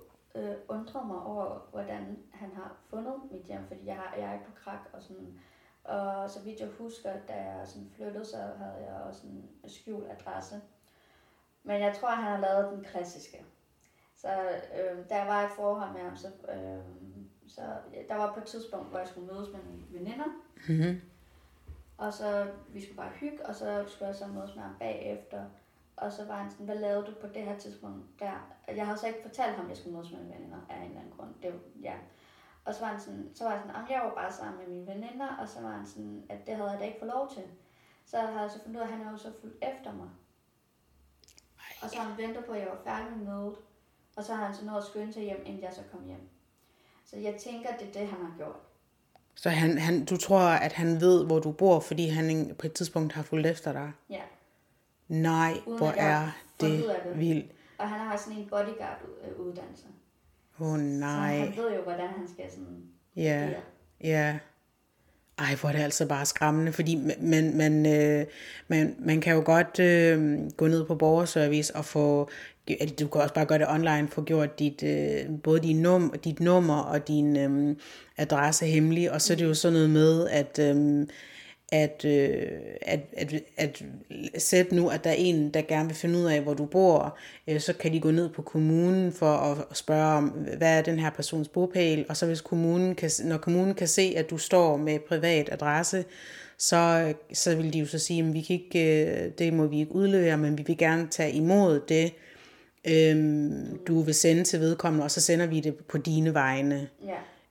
[0.42, 4.32] øh, undret mig over, hvordan han har fundet mit hjem, fordi jeg, har, jeg er
[4.32, 5.26] ikke på krak og sådan.
[5.88, 10.10] Og så vidt jeg husker, da jeg sådan flyttede, så havde jeg også en skjult
[10.10, 10.60] adresse.
[11.62, 13.44] Men jeg tror, han har lavet den klassiske.
[14.16, 14.28] Så
[14.78, 16.82] øh, jeg var et forhold med ham, så, øh,
[17.48, 17.62] så
[18.08, 20.26] der var på et tidspunkt, hvor jeg skulle mødes med nogle veninder.
[20.68, 21.00] Mm-hmm.
[21.98, 25.44] Og så, vi skulle bare hygge, og så skulle jeg så mødes med ham bagefter.
[25.96, 28.56] Og så var han sådan, hvad lavede du på det her tidspunkt der?
[28.68, 30.82] Jeg havde så ikke fortalt ham, at jeg skulle mødes med mine veninder af en
[30.82, 31.34] eller anden grund.
[31.42, 31.94] Det var, ja.
[32.66, 34.66] Og så var han sådan, så var jeg sådan, "Jamen, jeg var bare sammen med
[34.74, 37.30] mine veninder, og så var han sådan, at det havde jeg da ikke fået lov
[37.34, 37.42] til.
[38.06, 40.08] Så havde jeg så fundet ud af, at han er jo så fuldt efter mig.
[41.82, 43.56] Og så han ventet på, at jeg var færdig med mødet.
[44.16, 46.28] Og så har han så nået at skynde sig hjem, inden jeg så kom hjem.
[47.04, 48.56] Så jeg tænker, at det er det, han har gjort.
[49.34, 52.72] Så han, han, du tror, at han ved, hvor du bor, fordi han på et
[52.72, 53.92] tidspunkt har fulgt efter dig?
[54.10, 54.22] Ja.
[55.08, 56.70] Nej, Uden hvor er det
[57.04, 57.18] det.
[57.18, 57.52] vildt.
[57.78, 59.86] Og han har sådan en bodyguard-uddannelse.
[60.60, 61.38] Åh oh, Så nej.
[61.38, 62.82] han ved jo, hvordan han skal sådan...
[63.16, 63.48] Ja,
[64.04, 64.38] ja.
[65.38, 68.26] Ej, hvor er det altså bare skræmmende, fordi man, man, øh,
[68.68, 72.30] man, man kan jo godt øh, gå ned på borgerservice og få,
[73.00, 76.40] du kan også bare gøre det online, få gjort dit, øh, både din num, dit
[76.40, 77.76] nummer og din øh,
[78.16, 81.06] adresse hemmelig, og så er det jo sådan noget med, at, øh,
[81.72, 82.48] at, øh,
[82.82, 83.84] at, at, at
[84.38, 87.18] sæt nu, at der er en, der gerne vil finde ud af, hvor du bor,
[87.48, 90.98] øh, så kan de gå ned på kommunen for at spørge om, hvad er den
[90.98, 94.76] her persons bopæl, og så hvis kommunen kan, når kommunen kan se, at du står
[94.76, 96.04] med privat adresse,
[96.58, 99.80] så, så vil de jo så sige, at vi kan ikke, øh, det må vi
[99.80, 102.12] ikke udlevere, men vi vil gerne tage imod det,
[102.88, 106.88] øhm, du vil sende til vedkommende, og så sender vi det på dine vegne.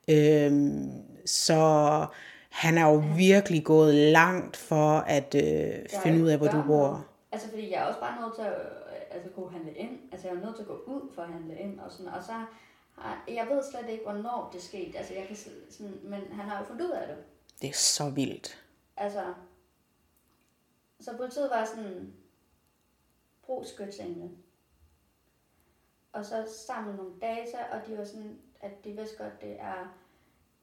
[0.08, 0.46] Ja.
[0.46, 0.92] Øhm,
[1.26, 2.06] så
[2.56, 7.06] han er jo virkelig gået langt for at øh, finde ud af, hvor du bor.
[7.32, 10.00] Altså, fordi jeg er også bare nødt til at øh, altså, kunne handle ind.
[10.12, 12.08] Altså, jeg er nødt til at gå ud for at handle ind og sådan.
[12.08, 12.34] Og så
[13.28, 14.98] jeg ved slet ikke, hvornår det skete.
[14.98, 15.36] Altså, jeg kan
[15.70, 17.18] sådan, men han har jo fundet ud af det.
[17.62, 18.64] Det er så vildt.
[18.98, 19.34] Altså,
[21.00, 22.14] så politiet var sådan,
[23.46, 24.30] brug skytsengle.
[26.14, 29.96] Og så samle nogle data, og de var sådan, at de vidste godt, det er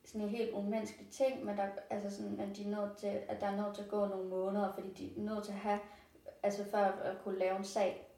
[0.05, 3.41] sådan en helt umenneskelig ting, men der, altså sådan, at, de er nødt til, at
[3.41, 5.79] der er nødt til at gå nogle måneder, fordi de er nødt til at have,
[6.43, 8.09] altså for at kunne lave en sag.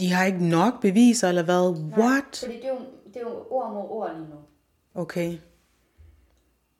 [0.00, 1.74] De har ikke nok beviser, eller hvad?
[1.74, 2.36] Nej, What?
[2.44, 4.36] Fordi det er, jo, det er jo ord mod ord lige nu.
[4.94, 5.38] Okay,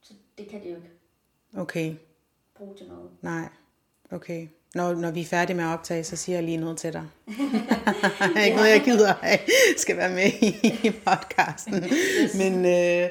[0.00, 0.90] Så det kan de jo ikke
[1.56, 1.94] okay,
[2.56, 3.10] bruge til noget.
[3.22, 3.48] nej,
[4.10, 4.48] okay.
[4.74, 7.06] når, når vi er færdige med at optage, så siger jeg lige noget til dig.
[8.44, 9.38] ikke noget, jeg gider have,
[9.76, 10.26] skal være med
[10.84, 11.84] i podcasten.
[12.38, 13.10] Men øh,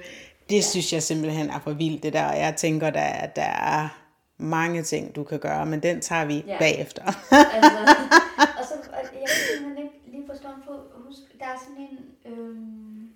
[0.49, 2.25] det synes jeg simpelthen er for vildt, det der.
[2.27, 3.41] Og jeg tænker, der, der
[3.77, 4.01] er
[4.37, 6.57] mange ting, du kan gøre, men den tager vi Ja.
[6.59, 7.03] bagefter.
[7.05, 7.95] altså,
[8.59, 11.97] og så, jeg kan simpelthen ikke lige på stående fod huske, der er sådan en,
[12.31, 13.09] øhm,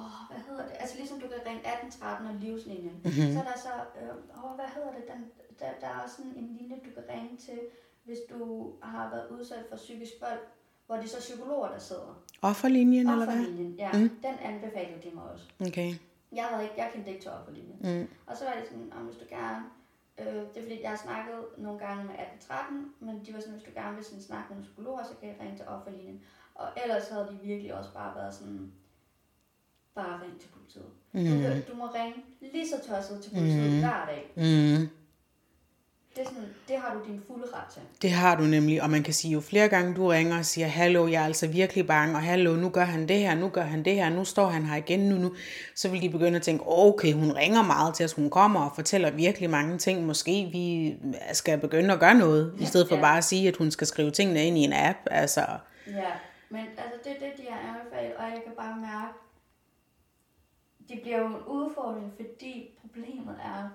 [0.00, 0.74] åh, hvad hedder det?
[0.82, 3.32] Altså ligesom du kan ringe 1813 og livslinjen, mm-hmm.
[3.34, 5.04] så er der så, øh, åh, hvad hedder det?
[5.12, 5.20] Den,
[5.60, 7.58] der, der er også sådan en linje, du kan ringe til,
[8.06, 8.40] hvis du
[8.82, 10.42] har været udsat for psykisk vold,
[10.86, 12.12] hvor det er så psykologer, der sidder.
[12.42, 13.34] Offerlinjen, eller hvad?
[13.38, 14.08] Offerlinjen, ja, Mm.
[14.26, 15.44] den anbefalede de mig også.
[15.68, 15.90] Okay.
[16.32, 17.78] Jeg, havde ikke, jeg kendte ikke til offerlinjen.
[17.80, 18.08] Mm.
[18.26, 19.64] Og så var det sådan, om hvis du gerne,
[20.18, 23.54] øh, det er fordi, jeg har snakket nogle gange med 1813, men de var sådan,
[23.54, 26.20] hvis du gerne vil sådan snakke med en psykolog, så kan jeg ringe til offerlinjen.
[26.54, 28.72] Og ellers havde de virkelig også bare været sådan,
[29.94, 30.90] bare ring til politiet.
[31.12, 31.24] Mm.
[31.24, 33.78] Du, du må ringe lige så tosset til politiet mm.
[33.78, 34.22] hver dag.
[34.36, 35.01] Mm.
[36.16, 37.82] Det, sådan, det har du din fulde ret til.
[38.02, 40.66] Det har du nemlig, og man kan sige, jo flere gange du ringer og siger,
[40.66, 43.62] hallo, jeg er altså virkelig bange, og hallo, nu gør han det her, nu gør
[43.62, 45.34] han det her, nu står han her igen, nu, nu.
[45.74, 48.72] Så vil de begynde at tænke, okay, hun ringer meget til os, hun kommer og
[48.74, 50.96] fortæller virkelig mange ting, måske vi
[51.32, 53.00] skal begynde at gøre noget, i stedet for Ja.
[53.02, 55.40] bare at sige, at hun skal skrive tingene ind i en app, altså,
[55.86, 56.10] Ja,
[56.50, 59.14] men altså det er det, de har anbefalet, og jeg kan bare mærke,
[60.88, 63.68] det bliver jo en udfordring, fordi problemet er,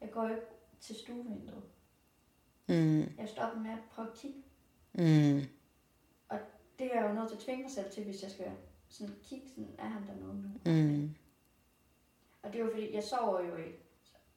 [0.00, 0.42] jeg går ikke
[0.82, 1.64] til stuevinduet.
[2.68, 4.42] mm, Jeg stopper med at prøve at kigge,
[4.92, 5.40] mm,
[6.28, 6.38] og
[6.78, 8.50] det er jeg jo nødt til at tvinge mig selv til, hvis jeg skal
[8.88, 10.48] sådan kigge, sådan, er han der noget nu?
[10.72, 11.14] mm,
[12.42, 13.78] Og det er jo fordi, jeg sover jo ikke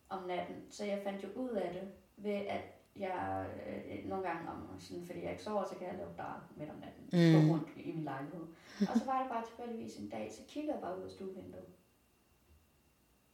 [0.09, 2.61] om natten, så jeg fandt jo ud af det ved, at
[2.95, 6.41] jeg øh, nogle gange om, sådan, fordi jeg ikke sover, så kan jeg lave dark
[6.57, 7.47] midt om natten, mm.
[7.47, 8.41] gå rundt i min lejlighed.
[8.89, 11.65] Og så var det bare tilfældigvis en dag, så kigger jeg bare ud af stuevinduet.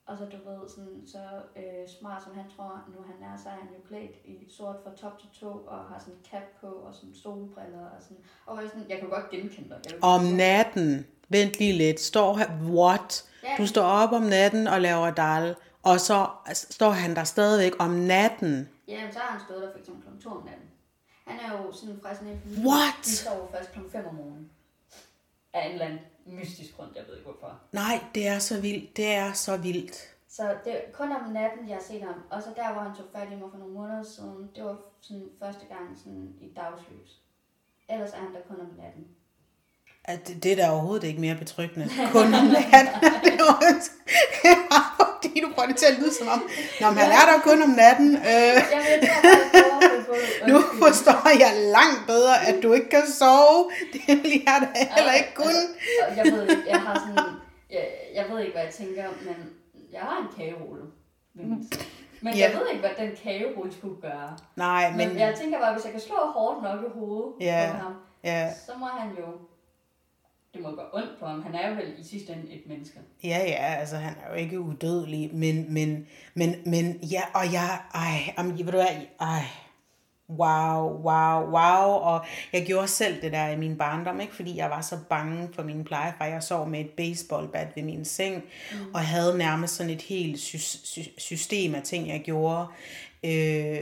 [0.05, 1.23] Og så du ved, sådan, så
[1.55, 4.75] øh, smart som han tror, nu han er, så er han jo klædt i sort
[4.83, 8.61] fra top til to, og har sådan cap på, og sådan solbriller, og sådan, og
[8.61, 10.03] jeg, sådan, jeg kan godt genkende dig.
[10.03, 13.29] Om natten, vent lige lidt, står her, what?
[13.43, 13.55] Ja.
[13.57, 17.89] Du står op om natten og laver dal, og så står han der stadigvæk om
[17.91, 18.69] natten.
[18.87, 20.23] Ja, men så har han stået der for eksempel kl.
[20.23, 20.67] 2 om natten.
[21.27, 22.65] Han er jo sådan fra sådan en.
[22.67, 23.05] What?
[23.05, 23.79] Står jo først kl.
[23.91, 24.49] 5 om morgenen.
[25.53, 25.99] Af en eller anden
[26.31, 27.59] mystisk grund, jeg ved ikke hvorfor.
[27.71, 29.97] Nej, det er så vildt, det er så vildt.
[30.29, 32.13] Så det er kun om natten, jeg har set ham.
[32.29, 34.77] Og så der, hvor han tog fat i mig for nogle måneder siden, det var
[35.01, 37.11] sådan første gang sådan i dagslys.
[37.89, 39.03] Ellers er han der kun om natten.
[40.03, 41.85] At det, det er da overhovedet ikke mere betryggende.
[42.17, 42.95] Kun om natten.
[43.25, 43.47] det er
[44.43, 44.89] det er bare
[45.21, 46.41] fordi du får det til at lyde som om,
[46.81, 48.09] Nå, men han er der kun om natten.
[48.15, 49.90] Øh, Jeg ved får på
[50.47, 53.71] nu forstår jeg langt bedre, at du ikke kan sove.
[53.93, 55.63] Det vil jeg da heller ikke kunne.
[56.09, 57.31] Og jeg ved ikke, jeg har sådan...
[57.69, 59.35] Jeg, jeg ved ikke, hvad jeg tænker, men
[59.91, 60.83] jeg har en kagerulle.
[61.33, 62.39] Men Ja.
[62.39, 64.37] jeg ved ikke, hvad den kagerulle skulle gøre.
[64.55, 67.69] Nej, Men, men jeg tænker bare, hvis jeg kan slå hårdt nok i hovedet Ja.
[67.71, 67.93] på ham,
[68.23, 69.25] ja, så må han jo...
[70.53, 71.41] Det må gøre ondt på ham.
[71.43, 72.99] Han er jo vel i sidste ende et menneske.
[73.23, 77.79] ja, ja, altså han er jo ikke udødelig, men, men, men, men ja, og jeg,
[77.93, 78.85] ej, om, ved du hvad,
[79.21, 79.43] ej,
[80.37, 84.69] wow, wow, wow, og jeg gjorde selv det der i min barndom, ikke, fordi jeg
[84.69, 88.77] var så bange for min plejefar, jeg sov med et baseballbat ved min seng, mm.
[88.93, 92.65] og havde nærmest sådan et helt sy- sy- system af ting, jeg gjorde,
[93.23, 93.81] øh,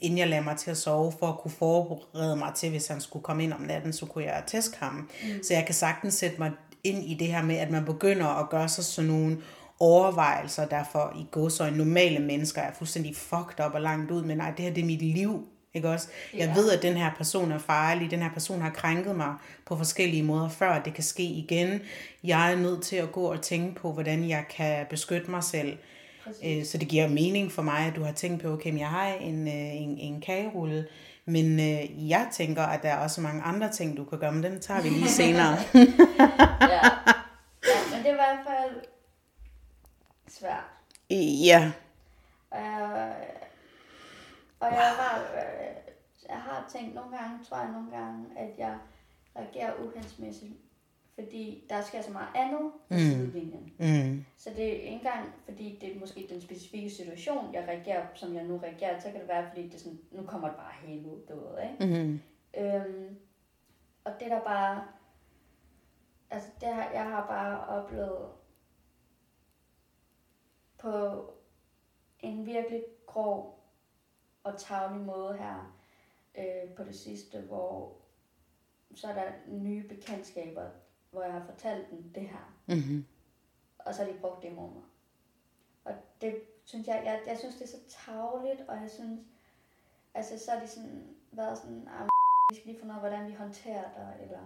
[0.00, 3.00] inden jeg lagde mig til at sove, for at kunne forberede mig til, hvis han
[3.00, 4.94] skulle komme ind om natten, så kunne jeg tæske ham.
[4.94, 5.42] Mm.
[5.42, 6.50] Så jeg kan sagtens sætte mig
[6.84, 9.38] ind i det her med, at man begynder at gøre sig sådan nogle
[9.80, 14.36] overvejelser, der for i godsøjne normale mennesker er fuldstændig fucked up og langt ud, men
[14.36, 16.08] nej, det her det er mit liv, ikke også?
[16.34, 16.54] Jeg Ja.
[16.54, 19.34] ved, at den her person er farlig, den her person har krænket mig
[19.66, 21.80] på forskellige måder før, at det kan ske igen.
[22.24, 25.78] Jeg er nødt til at gå og tænke på, hvordan jeg kan beskytte mig selv.
[26.24, 26.42] Præcis.
[26.58, 28.88] Øh, Så det giver mening for mig, at du har tænkt på, okay, men jeg
[28.88, 30.86] har en, øh, en, en kagerulle,
[31.24, 34.42] men øh, jeg tænker, at der er også mange andre ting, du kan gøre, men
[34.42, 35.56] den tager vi lige senere.
[35.74, 35.80] Ja.
[36.60, 38.80] ja, men det er i hvert fald
[40.38, 40.64] svært.
[41.10, 41.70] ja,
[42.52, 43.32] jeg,
[44.62, 45.76] og jeg, var, øh,
[46.28, 48.78] jeg har tænkt nogle gange, tror jeg nogle gange, at jeg
[49.36, 50.52] reagerer uhensigtsmæssigt,
[51.14, 52.98] fordi der sker så meget andet på mm.
[52.98, 53.72] sidelinjen.
[53.78, 58.06] mm, Så det er ikke engang, fordi det er måske den specifikke situation, jeg reagerer,
[58.14, 60.56] som jeg nu reagerer, så kan det være, fordi det er sådan, nu kommer det
[60.56, 62.02] bare helt ud, du ved, ikke?
[62.04, 62.20] mm,
[62.58, 63.18] Øhm,
[64.04, 64.84] og det der bare,
[66.30, 68.28] altså det har, jeg har bare oplevet
[70.78, 71.24] på
[72.20, 73.61] en virkelig grov
[74.44, 75.76] og tavlig måde her
[76.38, 77.96] øh, på det sidste, hvor
[78.94, 80.70] så er der nye bekendtskaber,
[81.10, 83.04] hvor jeg har fortalt dem det her, mm,
[83.78, 84.82] og så har de brugt det imod mig.
[85.84, 89.20] Og det synes jeg, jeg, jeg synes det er så tavligt, og jeg synes,
[90.14, 92.08] Altså, så har de sådan været sådan, ah,
[92.50, 94.40] vi skal lige finde ud af, hvordan vi håndterer dig, eller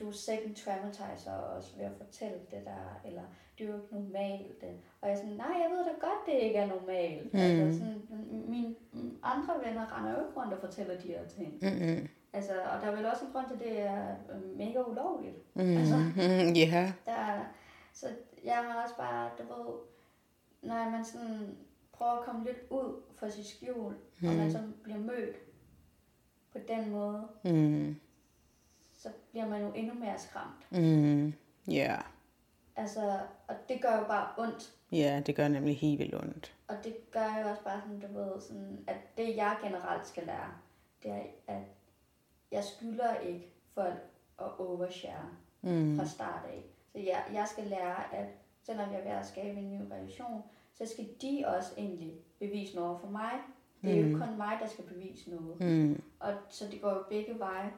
[0.00, 3.22] du er second traumatizer også ved at fortælle det der, eller
[3.58, 4.64] det er jo ikke normalt.
[5.00, 7.34] Og jeg er sådan, nej, jeg ved da godt, det ikke er normalt.
[7.34, 7.40] Mm.
[7.40, 8.02] Altså, sådan,
[8.48, 8.74] mine
[9.22, 11.58] andre venner render jo ikke rundt og fortæller de her ting.
[11.62, 12.08] Mm-hmm.
[12.32, 15.54] Altså, og der er vel også en grund til, at det er øh, mega ulovligt.
[15.54, 15.76] Mm.
[15.76, 16.92] Altså, mm, yeah.
[17.06, 17.44] der,
[17.92, 18.06] så
[18.44, 19.74] jeg har også bare, du ved,
[20.62, 21.56] når man sådan
[21.92, 24.28] prøver at komme lidt ud fra sit skjul, mm.
[24.28, 25.36] og man så bliver mødt
[26.52, 27.96] på den måde, mm.
[28.98, 30.72] Så bliver man jo endnu mere skræmt.
[30.72, 31.34] Mm.
[31.72, 32.02] Yeah.
[32.76, 34.72] Altså, og det gør jo bare ondt.
[34.92, 36.54] Ja, det gør nemlig helt vildt ondt.
[36.68, 40.26] Og det gør jo også bare sådan, du ved, sådan, at det jeg generelt skal
[40.26, 40.52] lære,
[41.02, 41.62] det er, at
[42.50, 45.28] jeg skylder ikke folk at overshare
[45.62, 45.98] mm.
[45.98, 46.64] fra start af.
[46.92, 48.26] Så jeg, jeg skal lære, at
[48.62, 50.42] selvom jeg er ved at skabe en ny relation,
[50.74, 53.32] så skal de også egentlig bevise noget for mig.
[53.82, 54.12] Det er mm.
[54.12, 55.60] jo kun mig, der skal bevise noget.
[55.60, 56.02] Mm.
[56.20, 57.72] Og så det går jo begge veje.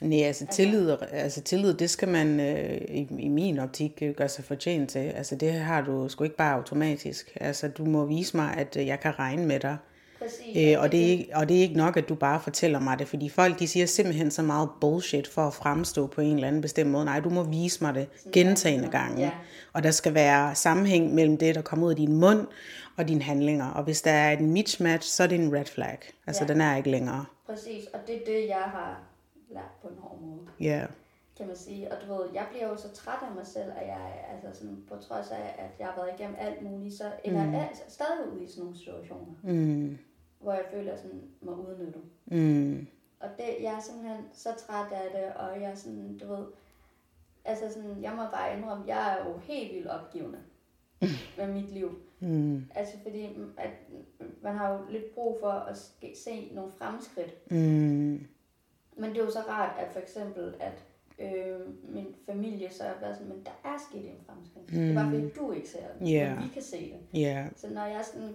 [0.00, 4.14] Nej, altså, altså tillid, altså tillid, det skal man øh, i, i min optik øh,
[4.14, 4.98] gøre sig fortjent til.
[4.98, 7.36] Altså det har du sgu ikke bare automatisk.
[7.40, 9.76] Altså du må vise mig, at øh, jeg kan regne med dig.
[10.18, 10.74] Præcis.
[10.74, 12.98] Øh, og, det er ikke, og det er ikke nok, at du bare fortæller mig
[12.98, 16.48] det, fordi folk de siger simpelthen så meget bullshit for at fremstå på en eller
[16.48, 17.04] anden bestemt måde.
[17.04, 19.22] Nej, du må vise mig det gentagende gange.
[19.22, 19.30] Ja.
[19.72, 22.46] Og der skal være sammenhæng mellem det, der kommer ud af din mund
[22.96, 23.70] og dine handlinger.
[23.70, 25.98] Og hvis der er en mismatch, så er det en red flag.
[26.26, 26.52] Altså ja.
[26.52, 27.24] den er ikke længere.
[27.46, 29.09] Præcis, og det er det, jeg har
[29.50, 30.40] lært på en hård måde.
[30.60, 30.78] Ja.
[30.78, 30.88] Yeah.
[31.36, 31.92] Kan man sige.
[31.92, 34.84] Og du ved, jeg bliver jo så træt af mig selv, at jeg, altså sådan,
[34.88, 37.52] på trods af, at jeg har været igennem alt muligt, så ender mm.
[37.52, 39.34] jeg altså stadig ude i sådan nogle situationer.
[39.42, 39.98] Mm
[40.40, 41.98] hvor jeg føler sådan mig udnytte.
[42.26, 42.86] Mm.
[43.20, 46.46] Og det, jeg er simpelthen så træt af det, og jeg er sådan, du ved,
[47.44, 50.38] altså sådan, jeg må bare indrømme, jeg er jo helt vildt opgivende
[51.38, 51.98] med mit liv.
[52.20, 52.64] Mm.
[52.74, 53.24] Altså fordi,
[53.56, 53.70] at
[54.42, 55.76] man har jo lidt brug for at
[56.14, 57.50] se nogle fremskridt.
[57.50, 58.26] Mm.
[59.00, 60.84] Men det er jo så rart, at for eksempel, at
[61.18, 61.60] øh,
[61.94, 64.72] min familie så er sådan, men der er sket en fremskridt.
[64.72, 64.78] Mm.
[64.80, 66.36] Det er bare fordi, du ikke ser det, yeah.
[66.36, 67.20] men vi kan se det.
[67.20, 67.46] Yeah.
[67.56, 68.34] Så når jeg sådan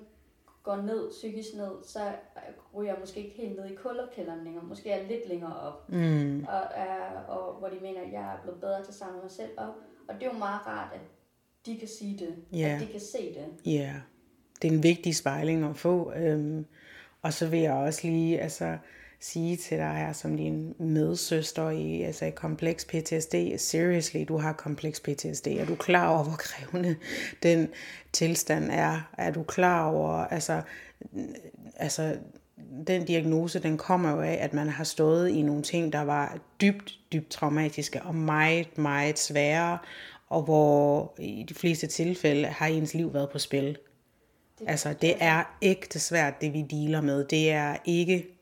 [0.63, 1.99] går ned, psykisk ned, så
[2.75, 4.63] ryger jeg måske ikke helt ned i kulderkælderen længere.
[4.63, 5.89] Måske er jeg lidt længere op.
[5.89, 6.45] Mm.
[6.49, 9.31] Og, er, og hvor de mener, at jeg er blevet bedre til at samle mig
[9.31, 9.73] selv op.
[10.07, 11.01] Og det er jo meget rart, at
[11.65, 12.35] de kan sige det.
[12.55, 12.75] Yeah.
[12.75, 13.73] At de kan se det.
[13.73, 13.79] Ja.
[13.79, 13.95] Yeah.
[14.61, 16.13] Det er en vigtig spejling at få.
[16.15, 16.65] Øhm,
[17.21, 18.77] og så vil jeg også lige, altså,
[19.31, 24.53] sige til dig her som din medsøster i, altså i kompleks PTSD, seriously, du har
[24.53, 25.47] kompleks PTSD.
[25.47, 26.95] Er du klar over, hvor krævende
[27.43, 27.69] den
[28.13, 29.09] tilstand er?
[29.17, 30.61] Er du klar over, altså,
[31.75, 32.17] altså
[32.87, 36.37] den diagnose, den kommer jo af, at man har stået i nogle ting, der var
[36.61, 39.77] dybt, dybt traumatiske og meget, meget svære,
[40.29, 43.77] og hvor i de fleste tilfælde har ens liv været på spil.
[44.59, 47.25] Det, altså, det er ægte svært, det vi dealer med.
[47.25, 48.34] Det er ikke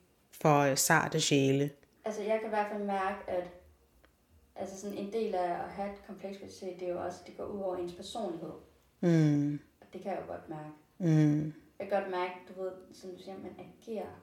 [0.44, 1.70] for øh, sarte sjæle?
[2.06, 3.48] Altså jeg kan i hvert fald mærke, at
[4.56, 7.38] altså sådan en del af at have et kompleks PTSD, det er jo også, det
[7.38, 8.54] går ud over ens personlighed.
[9.02, 9.60] Mm.
[9.82, 10.74] Og det kan jeg jo godt mærke.
[10.98, 11.54] Mm.
[11.80, 14.14] Jeg kan godt mærke, du ved, som du siger, man agerer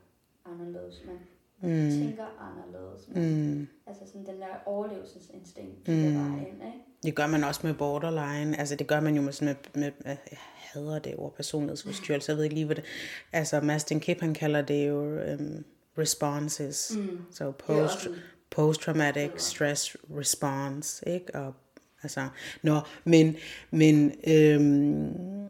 [0.45, 1.19] anderledes, man
[1.61, 1.91] mm.
[1.91, 3.09] tænker anderledes.
[3.09, 3.69] Man, mm.
[3.87, 5.95] Altså sådan den der overlevelsesinstinkt, mm.
[5.95, 6.79] der var ind, ikke?
[7.03, 8.59] Det gør man også med borderline.
[8.59, 10.39] Altså det gør man jo med sådan med, med, med jeg
[10.73, 12.31] hader det ord personlighedsforstyrrelse.
[12.31, 12.85] Jeg ved ikke lige, hvad det...
[13.33, 15.03] Altså Mastin Kip, han kalder det jo...
[15.35, 15.65] Um,
[16.01, 16.93] responses.
[16.97, 17.19] Mm.
[17.33, 18.09] So post
[18.51, 21.35] post traumatic stress response, ikke?
[21.35, 21.55] Og
[22.03, 22.29] altså,
[22.63, 23.37] nå, men
[23.71, 25.49] men øhm,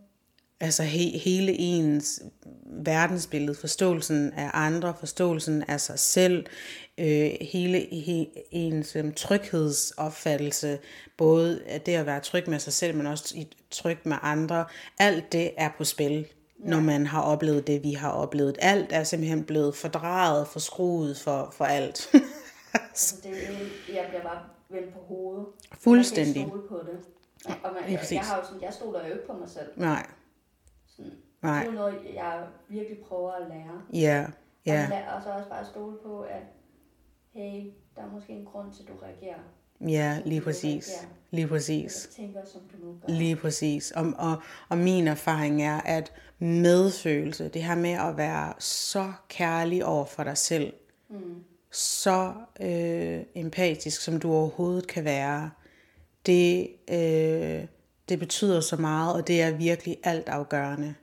[0.61, 2.23] altså he, hele ens
[2.67, 6.47] verdensbillede, forståelsen af andre, forståelsen af sig selv,
[6.99, 10.79] øh, hele he, ens øh, tryghedsopfattelse,
[11.17, 14.65] både det at være tryg med sig selv, men også tryg med andre,
[14.99, 16.27] alt det er på spil
[16.65, 16.71] ja.
[16.71, 18.59] når man har oplevet det, vi har oplevet.
[18.61, 22.11] Alt er simpelthen blevet fordrejet, forskruet for, for alt.
[22.75, 25.47] altså, det er jeg bliver bare vendt på hovedet.
[25.73, 26.41] Fuldstændig.
[26.41, 27.01] Jeg på det.
[27.65, 29.69] Og man, jeg, jeg, har jo sådan, jeg stoler jo ikke på mig selv.
[29.77, 30.07] Nej.
[30.87, 31.59] Sådan, Nej.
[31.59, 33.83] Det er jo noget, jeg virkelig prøver at lære.
[33.93, 34.27] Ja.
[34.67, 35.07] Ja.
[35.09, 36.43] Og, og så også bare stole på, at
[37.33, 39.41] hey, der er måske en grund til, at du reagerer
[39.89, 40.91] Ja, lige præcis.
[41.31, 42.09] Lige præcis.
[42.17, 43.15] tænker, som du nu gør.
[43.15, 43.91] Lige præcis.
[43.91, 49.85] Og, og, og min erfaring er, at medfølelse, det her med at være så kærlig
[49.85, 50.73] over for dig selv,
[51.11, 51.17] mm.
[51.71, 55.51] så øh, empatisk, som du overhovedet kan være,
[56.27, 57.67] det, øh,
[58.09, 60.95] det betyder så meget, og det er virkelig alt afgørende.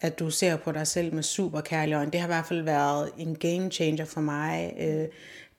[0.00, 2.10] At du ser på dig selv med super kærlig øjne.
[2.10, 4.74] Det har i hvert fald været en game changer for mig.
[4.80, 5.08] Øh,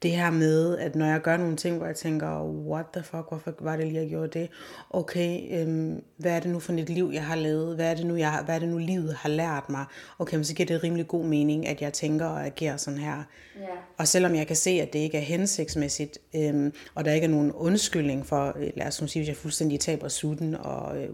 [0.02, 3.26] det her med, at når jeg gør nogle ting, hvor jeg tænker, what the fuck,
[3.30, 4.50] hvorfor var det lige, jeg gjorde det?
[4.90, 7.76] Okay, øhm, hvad er det nu for et liv, jeg har lavet?
[7.76, 9.86] Hvad er det nu, jeg, hvad er det nu livet har lært mig?
[10.20, 13.24] Okay, men så giver det rimelig god mening, at jeg tænker og agerer sådan her.
[13.60, 13.66] Ja.
[13.98, 17.30] Og selvom jeg kan se, at det ikke er hensigtsmæssigt, øhm, og der ikke er
[17.32, 21.10] nogen undskyldning for, øh, lad os nu sige, hvis jeg fuldstændig taber sutten og øh,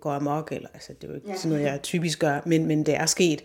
[0.00, 1.36] går amok, eller altså, det er jo ikke Ja.
[1.36, 3.42] sådan noget, jeg typisk gør, men, men det er sket,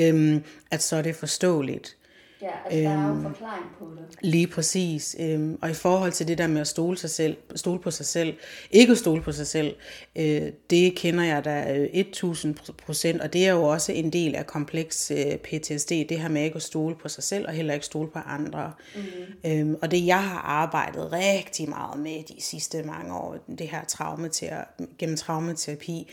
[0.00, 1.96] øhm, at så er det forståeligt.
[2.42, 3.08] Ja, altså der er Øhm.
[3.08, 4.18] jo en forklaring på det.
[4.22, 5.16] Lige præcis.
[5.20, 8.06] Øhm, og i forhold til det der med at stole, sig selv, stole på sig
[8.06, 8.34] selv,
[8.70, 9.74] ikke at stole på sig selv,
[10.16, 14.34] øh, det kender jeg da øh, 1000 procent, og det er jo også en del
[14.34, 17.74] af kompleks øh, PTSD, det her med ikke at stole på sig selv, og heller
[17.74, 18.72] ikke stole på andre.
[18.96, 19.50] Mm.
[19.50, 23.84] Øhm, og det jeg har arbejdet rigtig meget med de sidste mange år, det her
[23.84, 26.10] traumaterapi, gennem traumaterapi,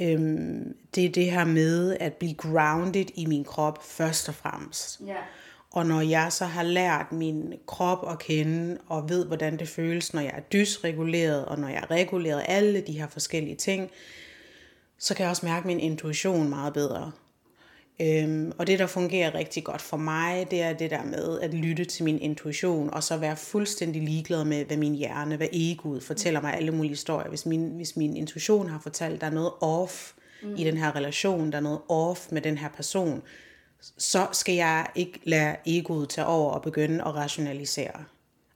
[0.00, 5.00] øhm, det er det her med at blive grounded i min krop først og fremmest.
[5.06, 5.14] Ja.
[5.72, 10.14] Og når jeg så har lært min krop at kende, og ved, hvordan det føles,
[10.14, 13.90] når jeg er dysreguleret, og når jeg er reguleret, alle de her forskellige ting,
[14.98, 17.12] så kan jeg også mærke min intuition meget bedre.
[18.00, 21.54] Øhm, og det, der fungerer rigtig godt for mig, det er det der med at
[21.54, 26.02] lytte til min intuition, og så være fuldstændig ligeglad med, hvad min hjerne, hvad egoet
[26.02, 27.28] fortæller mig alle mulige historier.
[27.28, 30.12] Hvis min, hvis min intuition har fortalt, der er noget off
[30.42, 30.54] mm.
[30.56, 33.22] i den her relation, der er noget off med den her person,
[33.98, 38.04] så skal jeg ikke lade egoet tage over og begynde at rationalisere.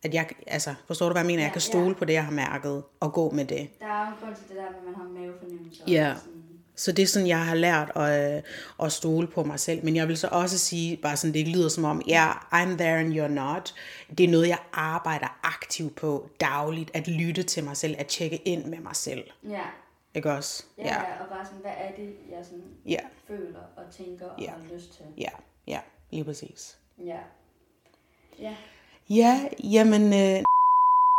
[0.03, 1.43] At jeg, altså, forstår du, hvad jeg mener?
[1.43, 1.93] Jeg Ja, kan stole ja.
[1.93, 3.69] på det, jeg har mærket, og gå med det.
[3.81, 5.83] Der er jo en grund til det der, at man har mavefornemmelse.
[5.89, 6.15] Ja.
[6.19, 6.33] Sådan,
[6.77, 8.43] Så det er sådan, jeg har lært at, øh,
[8.83, 9.85] at stole på mig selv.
[9.85, 12.65] Men jeg vil så også sige, bare sådan, det ikke lyder som om, ja, yeah,
[12.65, 13.75] I'm there and you're not.
[14.19, 16.91] Det er noget, jeg arbejder aktivt på dagligt.
[16.95, 19.25] At lytte til mig selv, at tjekke ind med mig selv.
[19.51, 19.61] ja.
[20.17, 20.65] Ikke også?
[20.79, 22.99] Ja, ja, og bare sådan, hvad er det, jeg sådan Ja,
[23.29, 24.51] føler og tænker og Ja.
[24.51, 25.05] har lyst til.
[25.19, 25.29] ja,
[25.67, 26.79] ja, lige præcis.
[27.05, 27.19] Ja.
[28.39, 28.57] Ja.
[29.11, 30.43] Ja, jamen, øh,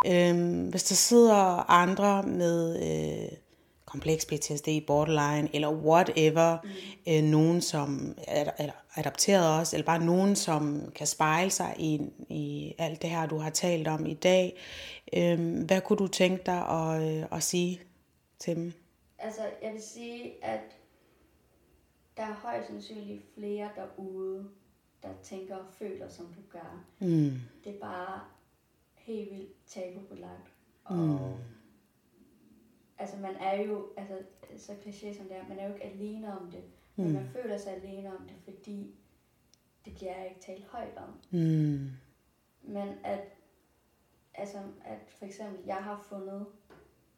[0.07, 2.79] øh, hvis der sidder andre med
[3.23, 3.37] øh,
[3.85, 6.69] kompleks PTSD, borderline eller whatever, mm.
[7.13, 12.01] øh, nogen som er, er adopteret også, eller bare nogen som kan spejle sig i,
[12.29, 14.57] i alt det her, du har talt om i dag,
[15.13, 17.79] øh, hvad kunne du tænke dig at, øh, at sige
[18.39, 18.73] til dem?
[19.20, 20.78] Altså, jeg vil sige, at
[22.18, 24.49] der er højst sandsynligt flere derude,
[25.03, 26.86] der tænker og føler, som du gør.
[26.99, 27.32] Mm.
[27.63, 28.22] Det er bare
[28.95, 30.51] helt vildt tabubelagt.
[30.84, 31.43] Og Mm.
[32.97, 34.18] altså, man er jo, altså,
[34.57, 36.63] så kliché som det er, man er jo ikke alene om det.
[36.95, 37.13] Men Mm.
[37.13, 38.95] man føler sig alene om det, fordi
[39.86, 41.09] det bliver ikke talt højt om.
[41.32, 41.89] Mm.
[42.61, 43.22] Men at,
[44.34, 46.45] altså, at for eksempel, jeg har fundet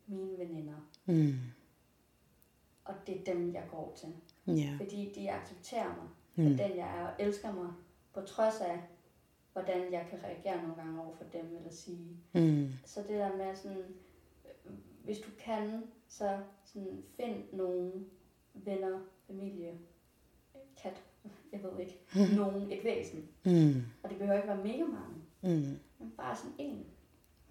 [0.08, 1.34] mine veninder, Mm.
[2.90, 4.14] Og det er dem, jeg går til.
[4.58, 4.74] Ja.
[4.78, 6.44] Fordi de accepterer mig, Mm.
[6.58, 7.72] for den jeg er, og elsker mig,
[8.14, 8.80] på trods af,
[9.54, 12.08] hvordan jeg kan reagere nogle gange over for dem, eller sige.
[12.34, 12.68] Mm.
[12.86, 13.84] Så det der med sådan,
[15.04, 17.92] hvis du kan, så sådan, find nogle
[18.54, 19.74] venner, familie,
[20.84, 21.04] kat,
[21.54, 22.00] jeg ved ikke,
[22.36, 23.28] nogen, et væsen.
[23.46, 23.84] Mm.
[24.04, 25.78] Og det behøver ikke være mega mange, Mm.
[26.00, 26.86] men bare sådan en,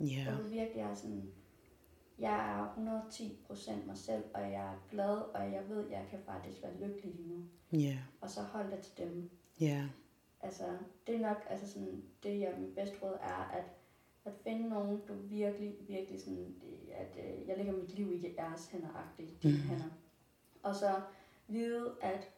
[0.00, 0.24] Ja.
[0.30, 1.30] hvor du virkelig er sådan,
[2.18, 2.74] jeg er
[3.10, 7.14] 110% mig selv, og jeg er glad, og jeg ved, jeg kan faktisk være lykkelig
[7.14, 7.44] lige nu.
[7.78, 7.98] Ja.
[8.20, 9.30] Og så hold dig til dem.
[9.60, 9.84] Ja.
[10.40, 10.64] Altså,
[11.06, 13.64] det er nok, altså sådan, det jeg, mit bedste råd er, at,
[14.24, 16.54] at finde nogen, du virkelig, virkelig sådan,
[16.94, 19.68] at øh, jeg lægger mit liv i jeres hænder, agtigt, dine Mhm.
[19.68, 19.90] hænder.
[20.62, 21.00] Og så
[21.48, 22.28] vide, at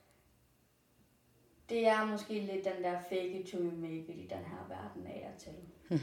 [1.68, 5.06] det er måske lidt den der fake it you make it i den her verden
[5.06, 5.52] af og til.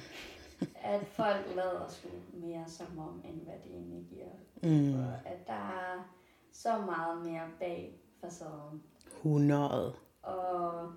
[0.76, 4.32] at folk lader sgu mere som om, end hvad det egentlig giver.
[4.64, 5.00] Mm.
[5.00, 6.14] Og at der er
[6.52, 8.84] så meget mere bag facaden.
[9.18, 9.96] 100.
[10.22, 10.94] Og,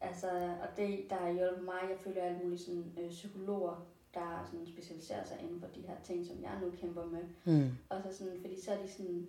[0.00, 0.28] altså,
[0.62, 4.66] og det, der har hjulpet mig, jeg følger alle mulige sådan, øh, psykologer, der sådan,
[4.66, 7.22] specialiserer sig inden for de her ting, som jeg nu kæmper med.
[7.44, 7.70] Mm.
[7.88, 9.26] Og så sådan, fordi så er de sådan,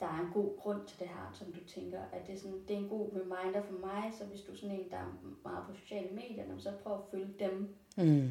[0.00, 2.62] der er en god grund til det her, som du tænker, at det er, sådan,
[2.68, 5.12] det er en god reminder for mig, så hvis du er sådan en, der er
[5.44, 7.74] meget på sociale medier, så prøv at følge dem.
[7.96, 8.28] Mm.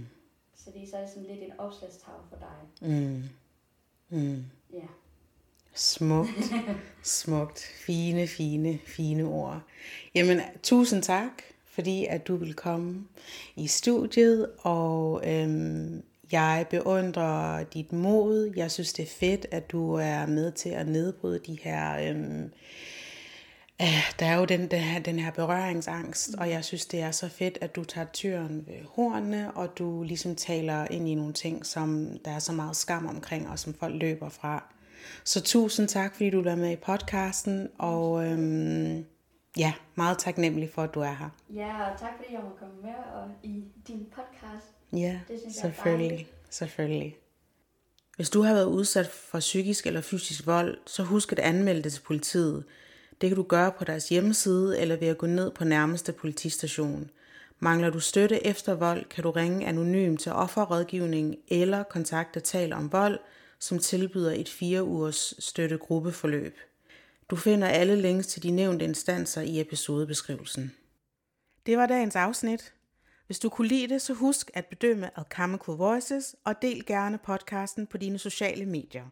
[0.55, 2.89] Så det, så er sådan lidt en opslagstavle for dig.
[2.89, 3.23] Mm.
[4.09, 4.45] Mm.
[4.73, 4.87] Ja.
[5.73, 6.53] Smukt.
[7.03, 7.59] Smukt.
[7.85, 9.61] Fine, fine, fine ord.
[10.15, 13.07] Jamen, tusind tak, fordi at du vil komme
[13.55, 18.53] i studiet, og øhm, jeg beundrer dit mod.
[18.55, 22.09] Jeg synes, det er fedt, at du er med til at nedbryde de her...
[22.09, 22.49] Øhm, øh,
[24.19, 27.29] der er jo den, den, her, den her berøringsangst, og jeg synes, det er så
[27.29, 31.65] fedt, at du tager tyren ved hornene, og du ligesom taler ind i nogle ting,
[31.65, 34.63] som der er så meget skam omkring, og som folk løber fra.
[35.23, 39.05] Så tusind tak, fordi du var med i podcasten, og øhm,
[39.57, 41.29] Ja, meget taknemmelig for, at du er her.
[41.53, 44.67] Ja, og tak fordi jeg må komme med og i din podcast.
[44.93, 46.27] Ja, Det synes jeg er selvfølgelig.
[46.49, 47.15] Selvfølgelig.
[48.15, 51.93] Hvis du har været udsat for psykisk eller fysisk vold, så husk at anmelde det
[51.93, 52.63] til politiet.
[53.23, 57.09] Det kan du gøre på deres hjemmeside eller ved at gå ned på nærmeste politistation.
[57.59, 62.91] Mangler du støtte efter vold, kan du ringe anonymt til offerrådgivning eller kontakte Tal om
[62.91, 63.19] Vold,
[63.59, 66.57] som tilbyder et fire ugers støttegruppeforløb.
[67.29, 70.71] Du finder alle links til de nævnte instanser i episodebeskrivelsen.
[71.65, 72.73] Det var dagens afsnit.
[73.25, 77.87] Hvis du kunne lide det, så husk at bedømme Alchemical Voices og del gerne podcasten
[77.87, 79.03] på dine sociale medier.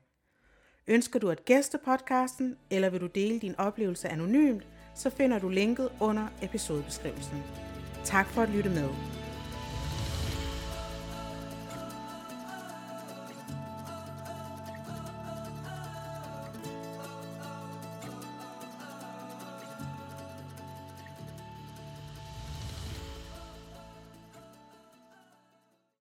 [0.87, 5.49] Ønsker du at gæste podcasten, eller vil du dele din oplevelse anonymt, så finder du
[5.49, 7.43] linket under episodebeskrivelsen.
[8.03, 8.89] Tak for at lytte med.